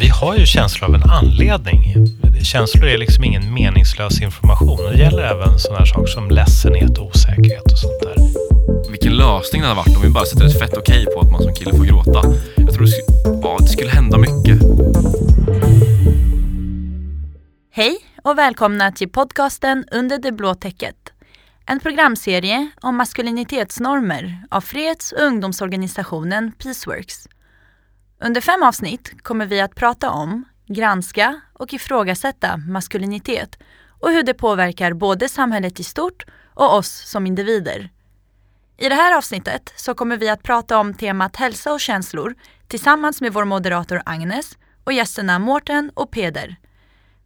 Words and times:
Vi 0.00 0.08
har 0.08 0.36
ju 0.36 0.46
känslor 0.46 0.88
av 0.88 0.94
en 0.94 1.10
anledning. 1.10 1.94
Känslor 2.42 2.86
är 2.86 2.98
liksom 2.98 3.24
ingen 3.24 3.54
meningslös 3.54 4.22
information. 4.22 4.78
Det 4.92 4.98
gäller 4.98 5.22
även 5.22 5.58
sådana 5.58 5.86
saker 5.86 6.06
som 6.06 6.30
ledsenhet, 6.30 6.98
osäkerhet 6.98 7.72
och 7.72 7.78
sånt 7.78 8.00
där. 8.02 8.16
Vilken 8.90 9.16
lösning 9.16 9.62
det 9.62 9.68
hade 9.68 9.76
varit 9.76 9.96
om 9.96 10.02
vi 10.02 10.10
bara 10.10 10.24
sätter 10.24 10.46
ett 10.46 10.58
fett 10.58 10.76
okej 10.76 11.06
på 11.14 11.20
att 11.20 11.30
man 11.32 11.42
som 11.42 11.54
kille 11.54 11.76
får 11.76 11.84
gråta. 11.84 12.22
Jag 12.56 12.74
tror 12.74 12.84
det 12.84 12.88
skulle, 12.88 13.40
ja, 13.42 13.56
det 13.60 13.68
skulle 13.68 13.90
hända 13.90 14.18
mycket. 14.18 14.58
Hej 17.72 17.96
och 18.22 18.38
välkomna 18.38 18.92
till 18.92 19.08
podcasten 19.08 19.84
Under 19.90 20.18
det 20.18 20.32
blå 20.32 20.54
täcket. 20.54 20.96
En 21.66 21.80
programserie 21.80 22.70
om 22.80 22.96
maskulinitetsnormer 22.96 24.42
av 24.50 24.60
freds 24.60 25.12
och 25.12 25.22
ungdomsorganisationen 25.22 26.52
Peaceworks. 26.52 27.28
Under 28.20 28.40
fem 28.40 28.62
avsnitt 28.62 29.22
kommer 29.22 29.46
vi 29.46 29.60
att 29.60 29.74
prata 29.74 30.10
om, 30.10 30.44
granska 30.66 31.40
och 31.52 31.72
ifrågasätta 31.72 32.56
maskulinitet 32.56 33.58
och 34.00 34.10
hur 34.10 34.22
det 34.22 34.34
påverkar 34.34 34.92
både 34.92 35.28
samhället 35.28 35.80
i 35.80 35.84
stort 35.84 36.26
och 36.54 36.74
oss 36.74 37.10
som 37.10 37.26
individer. 37.26 37.90
I 38.76 38.88
det 38.88 38.94
här 38.94 39.16
avsnittet 39.16 39.72
så 39.76 39.94
kommer 39.94 40.16
vi 40.16 40.28
att 40.28 40.42
prata 40.42 40.78
om 40.78 40.94
temat 40.94 41.36
hälsa 41.36 41.72
och 41.72 41.80
känslor 41.80 42.34
tillsammans 42.68 43.20
med 43.20 43.32
vår 43.32 43.44
moderator 43.44 44.02
Agnes 44.04 44.58
och 44.84 44.92
gästerna 44.92 45.38
Mårten 45.38 45.90
och 45.94 46.10
Peder. 46.10 46.56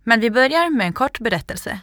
Men 0.04 0.20
vi 0.20 0.30
börjar 0.30 0.70
med 0.70 0.86
en 0.86 0.92
kort 0.92 1.20
berättelse. 1.20 1.80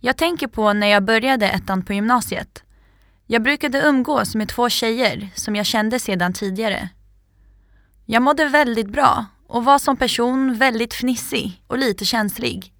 Jag 0.00 0.16
tänker 0.16 0.46
på 0.46 0.72
när 0.72 0.86
jag 0.86 1.04
började 1.04 1.48
ettan 1.48 1.84
på 1.84 1.92
gymnasiet. 1.92 2.65
Jag 3.26 3.42
brukade 3.42 3.82
umgås 3.82 4.34
med 4.34 4.48
två 4.48 4.68
tjejer 4.68 5.28
som 5.34 5.56
jag 5.56 5.66
kände 5.66 5.98
sedan 5.98 6.32
tidigare. 6.32 6.88
Jag 8.04 8.22
mådde 8.22 8.48
väldigt 8.48 8.88
bra 8.88 9.26
och 9.46 9.64
var 9.64 9.78
som 9.78 9.96
person 9.96 10.54
väldigt 10.54 10.94
fnissig 10.94 11.62
och 11.66 11.78
lite 11.78 12.04
känslig. 12.04 12.72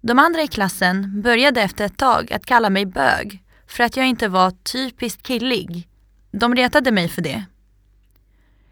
De 0.00 0.18
andra 0.18 0.42
i 0.42 0.48
klassen 0.48 1.22
började 1.22 1.62
efter 1.62 1.84
ett 1.84 1.96
tag 1.96 2.32
att 2.32 2.46
kalla 2.46 2.70
mig 2.70 2.86
bög 2.86 3.42
för 3.66 3.84
att 3.84 3.96
jag 3.96 4.06
inte 4.06 4.28
var 4.28 4.50
typiskt 4.50 5.22
killig. 5.22 5.88
De 6.30 6.54
retade 6.54 6.92
mig 6.92 7.08
för 7.08 7.22
det. 7.22 7.44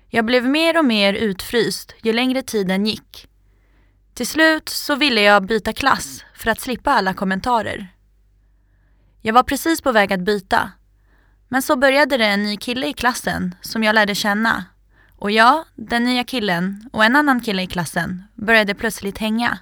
Jag 0.08 0.24
blev 0.24 0.48
mer 0.48 0.78
och 0.78 0.84
mer 0.84 1.14
utfryst 1.14 1.94
ju 2.02 2.12
längre 2.12 2.42
tiden 2.42 2.86
gick. 2.86 3.28
Till 4.14 4.26
slut 4.26 4.68
så 4.68 4.96
ville 4.96 5.20
jag 5.20 5.46
byta 5.46 5.72
klass 5.72 6.24
för 6.34 6.50
att 6.50 6.60
slippa 6.60 6.90
alla 6.90 7.14
kommentarer. 7.14 7.93
Jag 9.26 9.34
var 9.34 9.42
precis 9.42 9.80
på 9.80 9.92
väg 9.92 10.12
att 10.12 10.20
byta. 10.20 10.70
Men 11.48 11.62
så 11.62 11.76
började 11.76 12.16
det 12.16 12.26
en 12.26 12.42
ny 12.42 12.56
kille 12.56 12.86
i 12.86 12.92
klassen 12.92 13.54
som 13.60 13.82
jag 13.84 13.94
lärde 13.94 14.14
känna. 14.14 14.64
Och 15.16 15.30
jag, 15.30 15.64
den 15.74 16.04
nya 16.04 16.24
killen 16.24 16.90
och 16.92 17.04
en 17.04 17.16
annan 17.16 17.40
kille 17.40 17.62
i 17.62 17.66
klassen 17.66 18.22
började 18.34 18.74
plötsligt 18.74 19.18
hänga. 19.18 19.58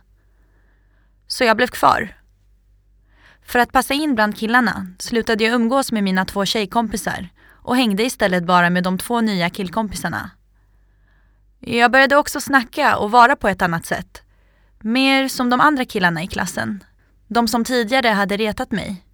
Så 1.26 1.44
jag 1.44 1.56
blev 1.56 1.66
kvar. 1.66 2.16
För 3.42 3.58
att 3.58 3.72
passa 3.72 3.94
in 3.94 4.14
bland 4.14 4.36
killarna 4.36 4.86
slutade 4.98 5.44
jag 5.44 5.54
umgås 5.54 5.92
med 5.92 6.04
mina 6.04 6.24
två 6.24 6.44
tjejkompisar 6.44 7.28
och 7.50 7.76
hängde 7.76 8.02
istället 8.02 8.44
bara 8.44 8.70
med 8.70 8.84
de 8.84 8.98
två 8.98 9.20
nya 9.20 9.50
killkompisarna. 9.50 10.30
Jag 11.60 11.92
började 11.92 12.16
också 12.16 12.40
snacka 12.40 12.96
och 12.96 13.10
vara 13.10 13.36
på 13.36 13.48
ett 13.48 13.62
annat 13.62 13.86
sätt. 13.86 14.22
Mer 14.80 15.28
som 15.28 15.50
de 15.50 15.60
andra 15.60 15.84
killarna 15.84 16.22
i 16.22 16.26
klassen. 16.26 16.84
De 17.26 17.48
som 17.48 17.64
tidigare 17.64 18.08
hade 18.08 18.36
retat 18.36 18.72
mig. 18.72 19.04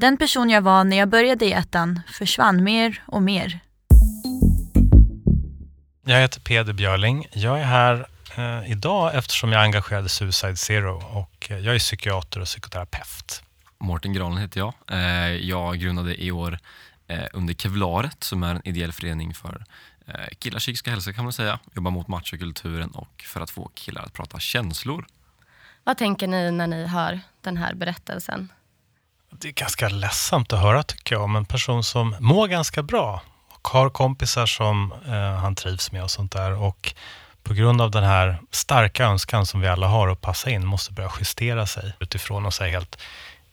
Den 0.00 0.16
person 0.16 0.50
jag 0.50 0.62
var 0.62 0.84
när 0.84 0.96
jag 0.96 1.08
började 1.08 1.44
i 1.44 1.52
ettan 1.52 2.00
försvann 2.06 2.64
mer 2.64 3.02
och 3.06 3.22
mer. 3.22 3.60
Jag 6.04 6.20
heter 6.20 6.40
Peder 6.40 6.72
Björling. 6.72 7.26
Jag 7.32 7.60
är 7.60 7.64
här 7.64 8.06
eh, 8.36 8.70
idag 8.70 9.14
eftersom 9.14 9.52
jag 9.52 9.62
engagerade 9.62 10.08
Suicide 10.08 10.56
Zero 10.56 11.02
och 11.18 11.50
eh, 11.50 11.58
jag 11.58 11.74
är 11.74 11.78
psykiater 11.78 12.40
och 12.40 12.46
psykoterapeut. 12.46 13.42
Mårten 13.78 14.12
Granlund 14.12 14.40
heter 14.40 14.60
jag. 14.60 14.74
Eh, 14.90 15.36
jag 15.36 15.78
grundade 15.78 16.22
i 16.22 16.30
år 16.30 16.58
eh, 17.06 17.24
under 17.32 17.54
Kevlaret 17.54 18.24
som 18.24 18.42
är 18.42 18.54
en 18.54 18.68
ideell 18.68 18.92
förening 18.92 19.34
för 19.34 19.64
eh, 20.06 20.14
killars 20.38 20.62
psykiska 20.62 20.90
hälsa 20.90 21.12
kan 21.12 21.24
man 21.24 21.32
säga. 21.32 21.58
Jobbar 21.74 21.90
mot 21.90 22.08
machokulturen 22.08 22.90
och 22.90 23.24
för 23.26 23.40
att 23.40 23.50
få 23.50 23.70
killar 23.74 24.02
att 24.02 24.12
prata 24.12 24.38
känslor. 24.38 25.06
Vad 25.84 25.98
tänker 25.98 26.28
ni 26.28 26.50
när 26.50 26.66
ni 26.66 26.86
hör 26.86 27.20
den 27.40 27.56
här 27.56 27.74
berättelsen? 27.74 28.48
Det 29.32 29.48
är 29.48 29.52
ganska 29.52 29.88
ledsamt 29.88 30.52
att 30.52 30.60
höra 30.60 30.82
tycker 30.82 31.14
jag 31.14 31.24
om 31.24 31.36
en 31.36 31.44
person 31.44 31.84
som 31.84 32.16
mår 32.20 32.48
ganska 32.48 32.82
bra 32.82 33.22
och 33.48 33.68
har 33.68 33.90
kompisar 33.90 34.46
som 34.46 34.92
eh, 35.06 35.34
han 35.34 35.54
trivs 35.54 35.92
med 35.92 36.02
och 36.02 36.10
sånt 36.10 36.32
där 36.32 36.52
och 36.62 36.94
på 37.42 37.54
grund 37.54 37.80
av 37.80 37.90
den 37.90 38.04
här 38.04 38.38
starka 38.50 39.04
önskan 39.04 39.46
som 39.46 39.60
vi 39.60 39.68
alla 39.68 39.86
har 39.86 40.08
att 40.08 40.20
passa 40.20 40.50
in 40.50 40.66
måste 40.66 40.92
börja 40.92 41.10
justera 41.18 41.66
sig 41.66 41.92
utifrån 42.00 42.46
och 42.46 42.54
säga 42.54 42.72
helt 42.72 42.98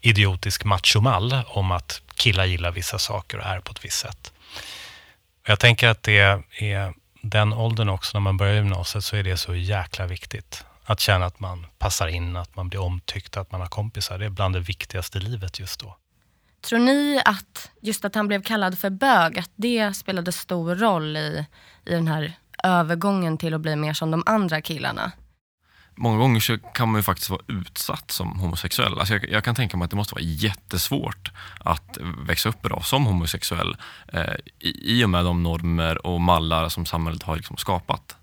idiotisk 0.02 0.64
machomall 0.64 1.38
om 1.48 1.72
att 1.72 2.02
killar 2.16 2.46
gillar 2.46 2.72
vissa 2.72 3.00
saker 3.00 3.38
och 3.38 3.46
är 3.46 3.60
på 3.60 3.72
ett 3.72 3.86
visst 3.86 4.00
sätt. 4.00 4.34
Jag 5.48 5.60
tänker 5.60 5.88
att 5.88 6.04
det 6.04 6.44
är 6.60 6.94
den 7.22 7.54
åldern 7.54 7.90
också, 7.90 8.18
när 8.18 8.22
man 8.22 8.38
börjar 8.38 8.56
gymnasiet, 8.56 9.04
så 9.04 9.16
är 9.16 9.24
det 9.24 9.38
så 9.38 9.56
jäkla 9.56 10.06
viktigt. 10.06 10.64
Att 10.90 11.00
känna 11.00 11.26
att 11.26 11.40
man 11.40 11.66
passar 11.78 12.08
in, 12.08 12.36
att 12.36 12.56
man 12.56 12.70
blir 12.70 12.80
omtyckt, 12.82 13.38
att 13.38 13.52
man 13.52 13.62
har 13.62 13.68
kompisar. 13.68 14.20
Det 14.20 14.26
är 14.26 14.30
bland 14.30 14.56
det 14.56 14.60
viktigaste 14.60 15.18
i 15.18 15.22
livet 15.22 15.60
just 15.60 15.80
då. 15.80 15.98
Tror 16.62 16.80
ni 16.80 17.22
att 17.26 17.72
just 17.82 18.06
att 18.06 18.16
han 18.16 18.28
blev 18.28 18.42
kallad 18.42 18.78
för 18.80 18.90
bög, 18.90 19.40
att 19.40 19.52
det 19.56 19.94
spelade 19.94 20.32
stor 20.32 20.76
roll 20.76 21.18
i, 21.18 21.46
i 21.86 21.92
den 21.92 22.08
här 22.08 22.34
övergången 22.64 23.38
till 23.38 23.54
att 23.54 23.62
bli 23.62 23.76
mer 23.76 23.94
som 23.94 24.12
de 24.12 24.24
andra 24.26 24.62
killarna? 24.62 25.12
Många 25.96 26.18
gånger 26.18 26.40
så 26.40 26.58
kan 26.58 26.90
man 26.90 27.00
ju 27.00 27.04
faktiskt 27.04 27.30
vara 27.30 27.42
utsatt 27.48 28.12
som 28.12 28.40
homosexuell. 28.40 29.00
Alltså 29.00 29.14
jag, 29.14 29.30
jag 29.30 29.44
kan 29.44 29.56
tänka 29.56 29.78
mig 29.78 29.86
att 29.86 29.92
det 29.92 29.98
måste 29.98 30.16
vara 30.16 30.24
jättesvårt 30.24 31.32
att 31.60 31.98
växa 32.28 32.50
upp 32.50 32.66
idag 32.66 32.86
som 32.86 33.06
homosexuell 33.06 33.78
eh, 34.14 34.34
i, 34.60 35.00
i 35.00 35.06
och 35.06 35.10
med 35.10 35.26
de 35.26 35.44
normer 35.44 36.06
och 36.06 36.22
mallar 36.22 36.70
som 36.70 36.86
samhället 36.86 37.24
har 37.24 37.36
liksom 37.36 37.58
skapat. 37.58 38.16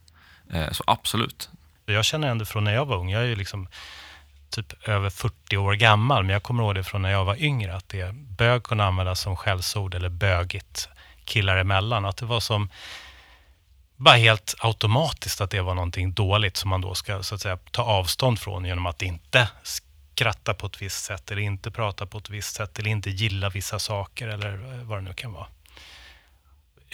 Eh, 0.51 0.71
så 0.73 0.85
absolut. 0.87 1.51
Jag 1.87 2.05
känner 2.05 2.29
ändå 2.29 2.45
från 2.45 2.65
när 2.65 2.75
jag 2.75 2.87
var 2.87 2.97
ung, 2.97 3.11
jag 3.11 3.23
är 3.23 3.27
ju 3.27 3.37
liksom 3.37 3.69
typ 4.51 4.89
över 4.89 5.11
40 5.11 5.57
år 5.57 5.75
gammal, 5.75 6.25
men 6.25 6.33
jag 6.33 6.43
kommer 6.43 6.63
ihåg 6.63 6.75
det 6.75 6.85
från 6.85 7.03
när 7.03 7.11
jag 7.11 7.25
var 7.25 7.43
yngre, 7.43 7.77
att 7.77 7.89
det 7.89 8.15
bög 8.15 8.63
kunde 8.63 8.85
användas 8.85 9.21
som 9.21 9.37
skällsord 9.37 9.95
eller 9.95 10.09
bögigt 10.09 10.89
killar 11.25 11.57
emellan. 11.57 12.05
Att 12.05 12.17
det 12.17 12.27
var 12.27 12.41
som 12.41 12.69
bara 13.97 14.17
helt 14.17 14.55
automatiskt 14.59 15.41
att 15.41 15.51
det 15.51 15.61
var 15.61 15.75
någonting 15.75 16.13
dåligt 16.13 16.57
som 16.57 16.71
man 16.71 16.81
då 16.81 16.95
ska 16.95 17.23
så 17.23 17.35
att 17.35 17.41
säga, 17.41 17.59
ta 17.71 17.83
avstånd 17.83 18.39
från 18.39 18.65
genom 18.65 18.87
att 18.87 19.03
inte 19.03 19.49
skratta 19.63 20.55
på 20.55 20.67
ett 20.67 20.83
visst 20.83 21.05
sätt 21.05 21.31
eller 21.31 21.43
inte 21.43 21.71
prata 21.71 22.07
på 22.07 22.19
ett 22.19 22.31
visst 22.31 22.57
sätt 22.57 22.79
eller 22.79 22.91
inte 22.91 23.11
gilla 23.11 23.49
vissa 23.49 23.79
saker 23.79 24.29
eller 24.29 24.83
vad 24.85 24.99
det 24.99 25.03
nu 25.03 25.15
kan 25.15 25.33
vara. 25.33 25.47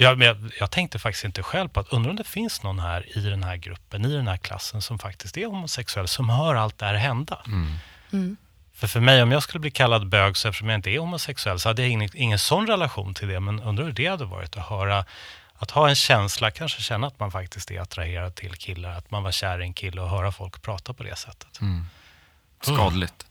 Jag, 0.01 0.23
jag, 0.23 0.53
jag 0.61 0.71
tänkte 0.71 0.99
faktiskt 0.99 1.25
inte 1.25 1.43
själv 1.43 1.69
på 1.69 1.81
att 1.81 1.93
undra 1.93 2.11
om 2.11 2.17
det 2.17 2.25
finns 2.25 2.63
någon 2.63 2.79
här 2.79 3.19
i 3.19 3.21
den 3.21 3.43
här 3.43 3.57
gruppen, 3.57 4.05
i 4.05 4.13
den 4.13 4.29
här 4.29 4.37
klassen 4.37 4.83
som 4.83 4.99
faktiskt 4.99 5.37
är 5.37 5.47
homosexuell, 5.47 6.09
som 6.09 6.29
hör 6.29 6.55
allt 6.55 6.79
det 6.79 6.87
här 6.87 6.95
hända. 6.95 7.43
Mm. 7.47 7.75
Mm. 8.13 8.37
För 8.73 8.87
för 8.87 9.01
mig, 9.01 9.23
om 9.23 9.33
jag 9.33 9.43
skulle 9.43 9.61
bli 9.61 9.71
kallad 9.71 10.09
bög, 10.09 10.37
så 10.37 10.49
eftersom 10.49 10.69
jag 10.69 10.79
inte 10.79 10.91
är 10.91 10.99
homosexuell, 10.99 11.61
så 11.61 11.69
hade 11.69 11.83
jag 11.83 11.91
ingen, 11.91 12.11
ingen 12.15 12.39
sån 12.39 12.67
relation 12.67 13.15
till 13.15 13.29
det. 13.29 13.41
Men 13.41 13.61
undrar 13.61 13.85
hur 13.85 13.93
det 13.93 14.07
hade 14.07 14.25
varit 14.25 14.57
att 14.57 14.67
höra, 14.67 15.05
att 15.55 15.71
ha 15.71 15.89
en 15.89 15.95
känsla, 15.95 16.51
kanske 16.51 16.83
känna 16.83 17.07
att 17.07 17.21
man 17.21 17.31
faktiskt 17.31 17.71
är 17.71 17.81
attraherad 17.81 18.35
till 18.35 18.55
killar, 18.55 18.91
att 18.91 19.11
man 19.11 19.23
var 19.23 19.33
kär 19.33 19.61
i 19.61 19.65
en 19.65 19.75
kille 19.75 20.01
och 20.01 20.11
höra 20.11 20.33
folk 20.33 20.63
prata 20.63 20.93
på 20.95 21.03
det 21.03 21.17
sättet. 21.17 21.61
Mm. 21.61 21.87
Skadligt. 22.61 23.27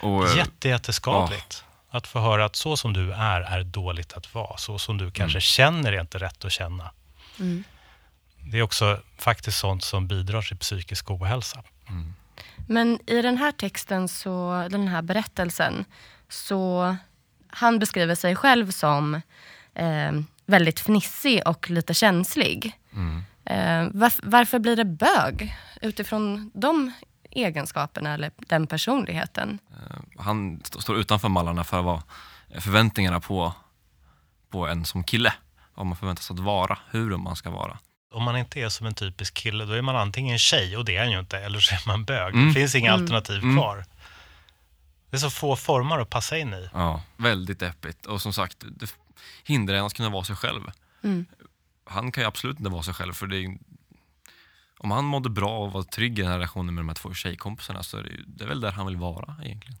Och, 0.00 0.28
eh, 0.28 0.36
Jätte, 0.36 0.68
jätteskadligt. 0.68 1.64
Att 1.88 2.06
få 2.06 2.20
höra 2.20 2.44
att 2.44 2.56
så 2.56 2.76
som 2.76 2.92
du 2.92 3.12
är, 3.12 3.40
är 3.40 3.64
dåligt 3.64 4.12
att 4.12 4.34
vara. 4.34 4.56
Så 4.56 4.78
som 4.78 4.98
du 4.98 5.10
kanske 5.10 5.40
känner 5.40 5.92
är 5.92 6.00
inte 6.00 6.18
rätt 6.18 6.44
att 6.44 6.52
känna. 6.52 6.90
Mm. 7.40 7.64
Det 8.52 8.58
är 8.58 8.62
också 8.62 9.00
faktiskt 9.18 9.58
sånt 9.58 9.84
som 9.84 10.08
bidrar 10.08 10.42
till 10.42 10.56
psykisk 10.56 11.10
ohälsa. 11.10 11.62
mm. 11.88 12.14
Men 12.68 12.98
i 13.06 13.22
den 13.22 13.36
här 13.38 13.52
texten, 13.52 14.08
så, 14.08 14.66
den 14.70 14.88
här 14.88 15.02
berättelsen, 15.02 15.84
så 16.28 16.96
han 17.48 17.78
beskriver 17.78 18.14
sig 18.14 18.36
själv 18.36 18.70
som 18.70 19.14
eh, 19.74 20.12
väldigt 20.46 20.80
fnissig 20.80 21.42
och 21.46 21.70
lite 21.70 21.94
känslig. 21.94 22.72
Mm. 22.92 23.24
Eh, 23.44 23.92
varf- 24.00 24.20
varför 24.22 24.58
blir 24.58 24.76
det 24.76 24.84
bög 24.84 25.56
utifrån 25.82 26.50
de 26.54 26.92
egenskaperna 27.44 28.14
eller 28.14 28.30
den 28.36 28.66
personligheten? 28.66 29.58
Eh, 29.70 30.22
Han 30.22 30.60
st- 30.64 30.80
står 30.80 30.96
utanför 30.98 31.28
mallarna 31.28 31.64
för 31.64 31.82
vad 31.82 32.02
förväntningarna 32.60 33.20
på, 33.20 33.52
på 34.50 34.66
en 34.66 34.84
som 34.84 35.04
kille. 35.04 35.32
Vad 35.74 35.86
man 35.86 35.96
förväntas 35.96 36.30
att 36.30 36.38
vara, 36.38 36.78
hur 36.90 37.16
man 37.16 37.36
ska 37.36 37.50
vara. 37.50 37.78
Om 38.14 38.22
man 38.22 38.36
inte 38.36 38.60
är 38.60 38.68
som 38.68 38.86
en 38.86 38.94
typisk 38.94 39.34
kille, 39.34 39.64
då 39.64 39.72
är 39.72 39.82
man 39.82 39.96
antingen 39.96 40.38
tjej, 40.38 40.76
och 40.76 40.84
det 40.84 40.96
är 40.96 41.00
han 41.00 41.10
ju 41.10 41.18
inte, 41.20 41.38
eller 41.38 41.60
så 41.60 41.74
är 41.74 41.82
man 41.86 42.04
bög. 42.04 42.34
Mm. 42.34 42.48
Det 42.48 42.54
finns 42.54 42.74
inga 42.74 42.90
Mm. 42.92 43.02
alternativ 43.02 43.42
Mm. 43.42 43.56
kvar. 43.56 43.84
Det 45.10 45.16
är 45.16 45.20
så 45.20 45.30
få 45.30 45.56
former 45.56 45.98
att 45.98 46.10
passa 46.10 46.38
in 46.38 46.54
i. 46.54 46.68
Ja, 46.72 47.02
väldigt 47.16 47.58
deppigt. 47.60 48.06
Och 48.06 48.22
som 48.22 48.32
sagt, 48.32 48.56
det 48.66 48.94
hindrar 49.44 49.76
en 49.76 49.84
att 49.84 49.94
kunna 49.94 50.08
vara 50.10 50.24
sig 50.24 50.36
själv. 50.36 50.62
Mm. 51.04 51.26
Han 51.84 52.12
kan 52.12 52.22
ju 52.22 52.28
absolut 52.28 52.58
inte 52.58 52.70
vara 52.70 52.82
sig 52.82 52.94
själv. 52.94 53.12
För 53.12 53.26
det 53.26 53.36
är, 53.36 53.58
om 54.78 54.90
han 54.90 55.04
mådde 55.04 55.30
bra 55.30 55.58
och 55.58 55.72
var 55.72 55.82
trygg 55.82 56.18
i 56.18 56.22
den 56.22 56.30
här 56.30 56.38
relationen 56.38 56.74
med 56.74 56.84
de 56.84 56.88
här 56.88 56.94
två 56.94 57.14
tjejkompisarna 57.14 57.82
så 57.82 57.96
är 57.96 58.02
det, 58.02 58.10
det 58.26 58.44
är 58.44 58.48
väl 58.48 58.60
där 58.60 58.70
han 58.72 58.86
vill 58.86 58.96
vara 58.96 59.34
egentligen. 59.44 59.78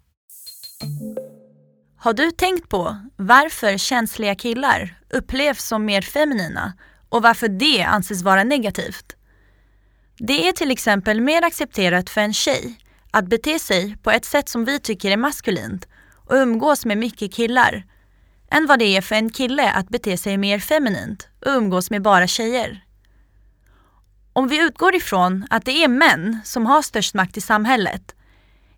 Har 1.98 2.12
du 2.12 2.30
tänkt 2.30 2.68
på 2.68 2.96
varför 3.16 3.78
känsliga 3.78 4.34
killar 4.34 4.94
upplevs 5.10 5.64
som 5.64 5.84
mer 5.84 6.02
feminina 6.02 6.72
och 7.08 7.22
varför 7.22 7.48
det 7.48 7.82
anses 7.82 8.22
vara 8.22 8.44
negativt? 8.44 9.16
Det 10.18 10.48
är 10.48 10.52
till 10.52 10.70
exempel 10.70 11.20
mer 11.20 11.44
accepterat 11.44 12.10
för 12.10 12.20
en 12.20 12.32
tjej 12.32 12.78
att 13.10 13.26
bete 13.26 13.58
sig 13.58 13.96
på 14.02 14.10
ett 14.10 14.24
sätt 14.24 14.48
som 14.48 14.64
vi 14.64 14.80
tycker 14.80 15.10
är 15.10 15.16
maskulint 15.16 15.88
och 16.14 16.34
umgås 16.34 16.84
med 16.84 16.98
mycket 16.98 17.34
killar 17.34 17.84
än 18.50 18.66
vad 18.66 18.78
det 18.78 18.96
är 18.96 19.00
för 19.00 19.14
en 19.14 19.30
kille 19.30 19.70
att 19.70 19.88
bete 19.88 20.16
sig 20.16 20.36
mer 20.36 20.58
feminint 20.58 21.28
och 21.46 21.52
umgås 21.52 21.90
med 21.90 22.02
bara 22.02 22.26
tjejer. 22.26 22.85
Om 24.36 24.48
vi 24.48 24.62
utgår 24.62 24.94
ifrån 24.94 25.46
att 25.50 25.64
det 25.64 25.84
är 25.84 25.88
män 25.88 26.40
som 26.44 26.66
har 26.66 26.82
störst 26.82 27.14
makt 27.14 27.36
i 27.36 27.40
samhället 27.40 28.14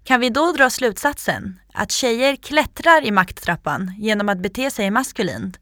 kan 0.05 0.20
vi 0.20 0.31
då 0.31 0.52
dra 0.52 0.70
slutsatsen 0.70 1.60
att 1.72 1.93
tjejer 1.93 2.37
klättrar 2.37 3.05
i 3.05 3.10
makttrappan 3.10 3.94
genom 3.99 4.28
att 4.28 4.38
bete 4.38 4.70
sig 4.70 4.90
maskulint 4.90 5.60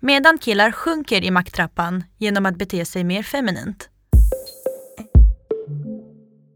medan 0.00 0.38
killar 0.38 0.72
sjunker 0.72 1.24
i 1.24 1.30
makttrappan 1.30 2.04
genom 2.18 2.46
att 2.46 2.56
bete 2.56 2.84
sig 2.84 3.04
mer 3.04 3.22
feminint. 3.22 3.88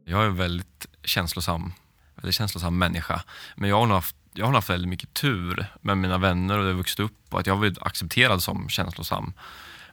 Jag 0.05 0.23
är 0.23 0.27
en 0.27 0.37
väldigt 0.37 0.87
känslosam, 1.05 1.73
väldigt 2.15 2.35
känslosam 2.35 2.79
människa. 2.79 3.23
Men 3.57 3.69
jag 3.71 3.77
har 3.77 3.87
nog 3.87 3.95
haft, 3.95 4.17
jag 4.35 4.47
har 4.47 4.53
haft 4.53 4.71
väldigt 4.71 4.89
mycket 4.89 5.15
tur 5.15 5.67
med 5.81 5.99
mina 5.99 6.19
vänner 6.19 6.59
och 6.59 6.65
det 6.65 6.71
har 6.71 6.77
vuxit 6.77 7.01
upp 7.01 7.19
och 7.31 7.41
att 7.41 7.47
jag 7.47 7.55
har 7.55 7.61
blivit 7.61 7.83
accepterad 7.83 8.43
som 8.43 8.69
känslosam. 8.69 9.33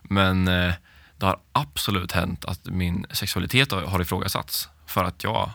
Men 0.02 0.48
eh, 0.48 0.74
det 1.18 1.26
har 1.26 1.38
absolut 1.52 2.12
hänt 2.12 2.44
att 2.44 2.64
min 2.64 3.06
sexualitet 3.10 3.72
har, 3.72 4.00
ifrågasatts 4.00 4.68
för 4.86 5.04
att 5.04 5.24
jag 5.24 5.50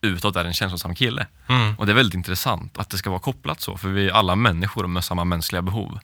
utåt 0.00 0.36
är 0.36 0.44
en 0.44 0.54
känslosam 0.54 0.94
kille. 0.94 1.26
Mm. 1.48 1.74
Och 1.78 1.86
det 1.86 1.92
är 1.92 1.96
väldigt 1.96 2.14
intressant 2.14 2.78
att 2.78 2.90
det 2.90 2.98
ska 2.98 3.10
vara 3.10 3.20
kopplat 3.20 3.60
så, 3.60 3.76
för 3.76 3.88
vi 3.88 4.08
är 4.08 4.12
alla 4.12 4.36
människor 4.36 4.86
med 4.86 5.04
samma 5.04 5.24
mänskliga 5.24 5.62
behov. 5.62 5.98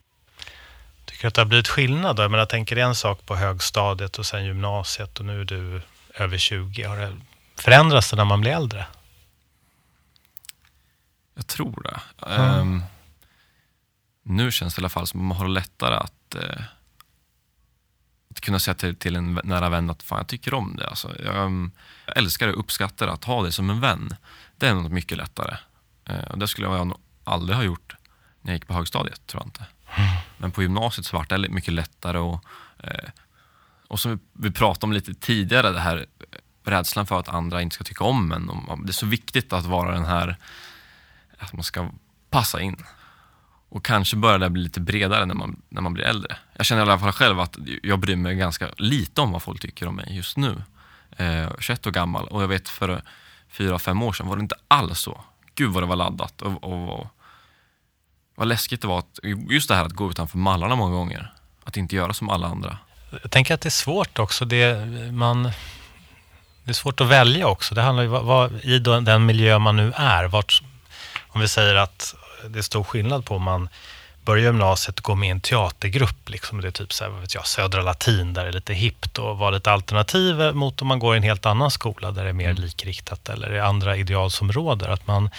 Tycker 1.05 1.23
du 1.23 1.29
att 1.29 1.35
det 1.35 1.41
har 1.41 1.47
blivit 1.47 1.69
skillnad 1.69 2.17
då? 2.17 2.23
Jag 2.23 2.31
menar, 2.31 2.47
tänker 2.47 2.77
en 2.77 2.95
sak 2.95 3.27
på 3.27 3.37
högstadiet 3.37 4.19
och 4.19 4.27
sen 4.27 4.45
gymnasiet 4.45 5.19
och 5.19 5.25
nu 5.25 5.41
är 5.41 5.45
du 5.45 5.83
över 6.15 6.39
20. 6.39 6.83
Har 6.83 6.97
det 6.97 7.17
förändrats 7.57 8.11
det 8.11 8.17
när 8.17 8.25
man 8.25 8.41
blir 8.41 8.51
äldre? 8.51 8.87
Jag 11.35 11.47
tror 11.47 11.83
det. 11.83 12.27
Mm. 12.27 12.61
Ehm, 12.61 12.83
nu 14.23 14.53
känns 14.53 14.75
det 14.75 14.81
i 14.81 14.83
alla 14.83 14.89
fall 14.89 15.07
som 15.07 15.21
att 15.21 15.27
man 15.27 15.39
har 15.39 15.49
lättare 15.49 15.95
att, 15.95 16.35
att 16.35 16.61
kunna 18.43 18.59
säga 18.59 18.75
till, 18.75 18.97
till 18.97 19.17
en 19.17 19.41
nära 19.45 19.69
vän 19.69 19.91
att 19.91 20.03
fan, 20.03 20.19
jag 20.19 20.27
tycker 20.27 20.55
om 20.55 20.77
det. 20.77 20.89
Alltså, 20.89 21.17
jag, 21.25 21.37
um, 21.37 21.73
jag 22.07 22.17
älskar 22.17 22.49
och 22.49 22.59
uppskattar 22.59 23.09
att 23.09 23.25
ha 23.25 23.43
det 23.43 23.53
som 23.53 23.71
en 23.71 23.81
vän. 23.81 24.17
Det 24.57 24.69
är 24.69 24.75
något 24.75 24.93
mycket 24.93 25.19
lättare. 25.19 25.57
Eh, 26.05 26.25
och 26.25 26.39
det 26.39 26.49
skulle 26.49 26.67
jag 26.67 26.87
nog 26.87 26.99
aldrig 27.25 27.57
ha 27.57 27.65
gjort 27.65 27.97
när 28.41 28.53
jag 28.53 28.57
gick 28.57 28.67
på 28.67 28.75
högstadiet, 28.75 29.27
tror 29.27 29.43
jag 29.43 29.47
inte. 29.47 29.67
Men 30.39 30.51
på 30.51 30.63
gymnasiet 30.63 31.07
så 31.07 31.17
var 31.17 31.27
det 31.29 31.49
mycket 31.49 31.75
lättare 31.75 32.19
och, 32.19 32.45
eh, 32.79 33.09
och 33.89 34.01
som 34.01 34.11
vi, 34.11 34.19
vi 34.33 34.51
pratade 34.51 34.87
om 34.87 34.93
lite 34.93 35.15
tidigare, 35.15 35.71
det 35.71 35.81
här 35.81 36.07
rädslan 36.65 37.07
för 37.07 37.21
att 37.21 37.29
andra 37.29 37.63
inte 37.63 37.75
ska 37.75 37.85
tycka 37.85 38.05
om 38.05 38.33
en. 38.33 38.47
Det 38.85 38.91
är 38.91 38.93
så 38.93 39.07
viktigt 39.07 39.53
att 39.53 39.65
vara 39.65 39.95
den 39.95 40.05
här, 40.05 40.37
att 41.39 41.53
man 41.53 41.65
ska 41.65 41.91
passa 42.31 42.61
in. 42.61 42.77
Och 43.73 43.85
kanske 43.85 44.17
börjar 44.17 44.39
det 44.39 44.51
bli 44.51 44.63
lite 44.63 44.81
bredare 44.81 45.27
när 45.27 45.35
man, 45.35 45.63
när 45.69 45.81
man 45.81 45.95
blir 45.95 46.05
äldre. 46.05 46.37
Jag 46.57 46.67
känner 46.67 46.83
i 46.83 46.89
alla 46.91 46.99
fall 46.99 47.13
själv 47.13 47.41
att 47.41 47.57
jag 47.83 47.99
bryr 47.99 48.17
mig 48.17 48.35
ganska 48.35 48.69
lite 48.77 49.21
om 49.21 49.33
vad 49.33 49.43
folk 49.43 49.61
tycker 49.61 49.89
om 49.89 49.97
mig 49.97 50.17
just 50.17 50.37
nu. 50.37 50.63
Eh, 51.17 51.51
21 51.59 51.87
år 51.87 51.91
gammal 51.91 52.29
och 52.29 52.43
jag 52.43 52.49
vet 52.49 52.69
för 52.69 53.03
fyra, 53.49 53.79
fem 53.79 54.03
år 54.03 54.13
sedan 54.13 54.27
var 54.27 54.37
det 54.37 54.41
inte 54.41 54.55
alls 54.69 55.01
så. 55.01 55.25
Gud 55.55 55.71
vad 55.71 55.83
det 55.83 55.87
var 55.87 55.97
laddat 55.97 56.43
och, 56.43 56.65
och, 56.65 57.01
och 57.01 57.07
vad 58.35 58.49
läskigt 58.49 58.81
det 58.81 58.89
var. 58.89 58.99
Att, 58.99 59.19
just 59.51 59.69
det 59.69 59.75
här 59.75 59.85
att 59.85 59.93
gå 59.93 60.11
utanför 60.11 60.39
mallarna 60.39 60.77
många 60.77 60.95
gånger. 60.95 61.33
Att 61.65 61.77
inte 61.77 61.97
göra 61.97 62.13
som 62.13 62.29
alla 62.29 62.47
andra. 62.47 62.79
Jag 63.23 63.31
tänker 63.31 63.55
att 63.55 63.61
det 63.61 63.69
är 63.69 63.71
svårt 63.71 64.19
också. 64.19 64.45
Det, 64.45 64.87
man, 65.13 65.43
det 66.65 66.71
är 66.71 66.73
svårt 66.73 67.01
att 67.01 67.09
välja 67.09 67.47
också. 67.47 67.75
Det 67.75 67.83
handlar 67.83 68.03
ju 68.03 68.09
vad, 68.09 68.25
vad, 68.25 68.65
i 68.65 68.79
den, 68.79 69.05
den 69.05 69.27
miljö 69.27 69.59
man 69.59 69.77
nu 69.77 69.93
är. 69.97 70.25
Vart, 70.25 70.63
om 71.29 71.41
vi 71.41 71.49
säger 71.49 71.75
att 71.75 72.15
det 72.49 72.59
är 72.59 72.63
stor 72.63 72.85
skillnad 72.85 73.25
på 73.25 73.37
om 73.37 73.43
man 73.43 73.69
börjar 74.25 74.45
gymnasiet 74.45 74.99
och 74.99 75.05
går 75.05 75.15
med 75.15 75.27
i 75.27 75.31
en 75.31 75.41
teatergrupp. 75.41 76.29
Liksom, 76.29 76.61
det 76.61 76.69
är 76.69 76.73
typ 76.73 76.93
så 76.93 77.05
här, 77.05 77.11
vet 77.11 77.35
jag, 77.35 77.47
Södra 77.47 77.83
Latin 77.83 78.35
där 78.35 78.43
det 78.43 78.49
är 78.49 78.53
lite 78.53 78.75
hippt 78.75 79.19
och 79.19 79.39
var 79.39 79.53
lite 79.53 79.73
alternativ 79.73 80.55
mot 80.55 80.83
om 80.83 80.89
man 80.89 80.99
går 80.99 81.15
i 81.15 81.17
en 81.17 81.23
helt 81.23 81.47
annan 81.47 81.71
skola 81.71 82.11
där 82.11 82.23
det 82.25 82.29
är 82.29 82.33
mer 82.33 82.51
Mm. 82.51 82.63
likriktat 82.63 83.29
eller 83.29 83.51
är 83.51 83.61
andra 83.61 83.97
ideal 83.97 84.31
som 84.31 84.53
råder. 84.53 84.89
Att 84.89 85.07
man, 85.07 85.31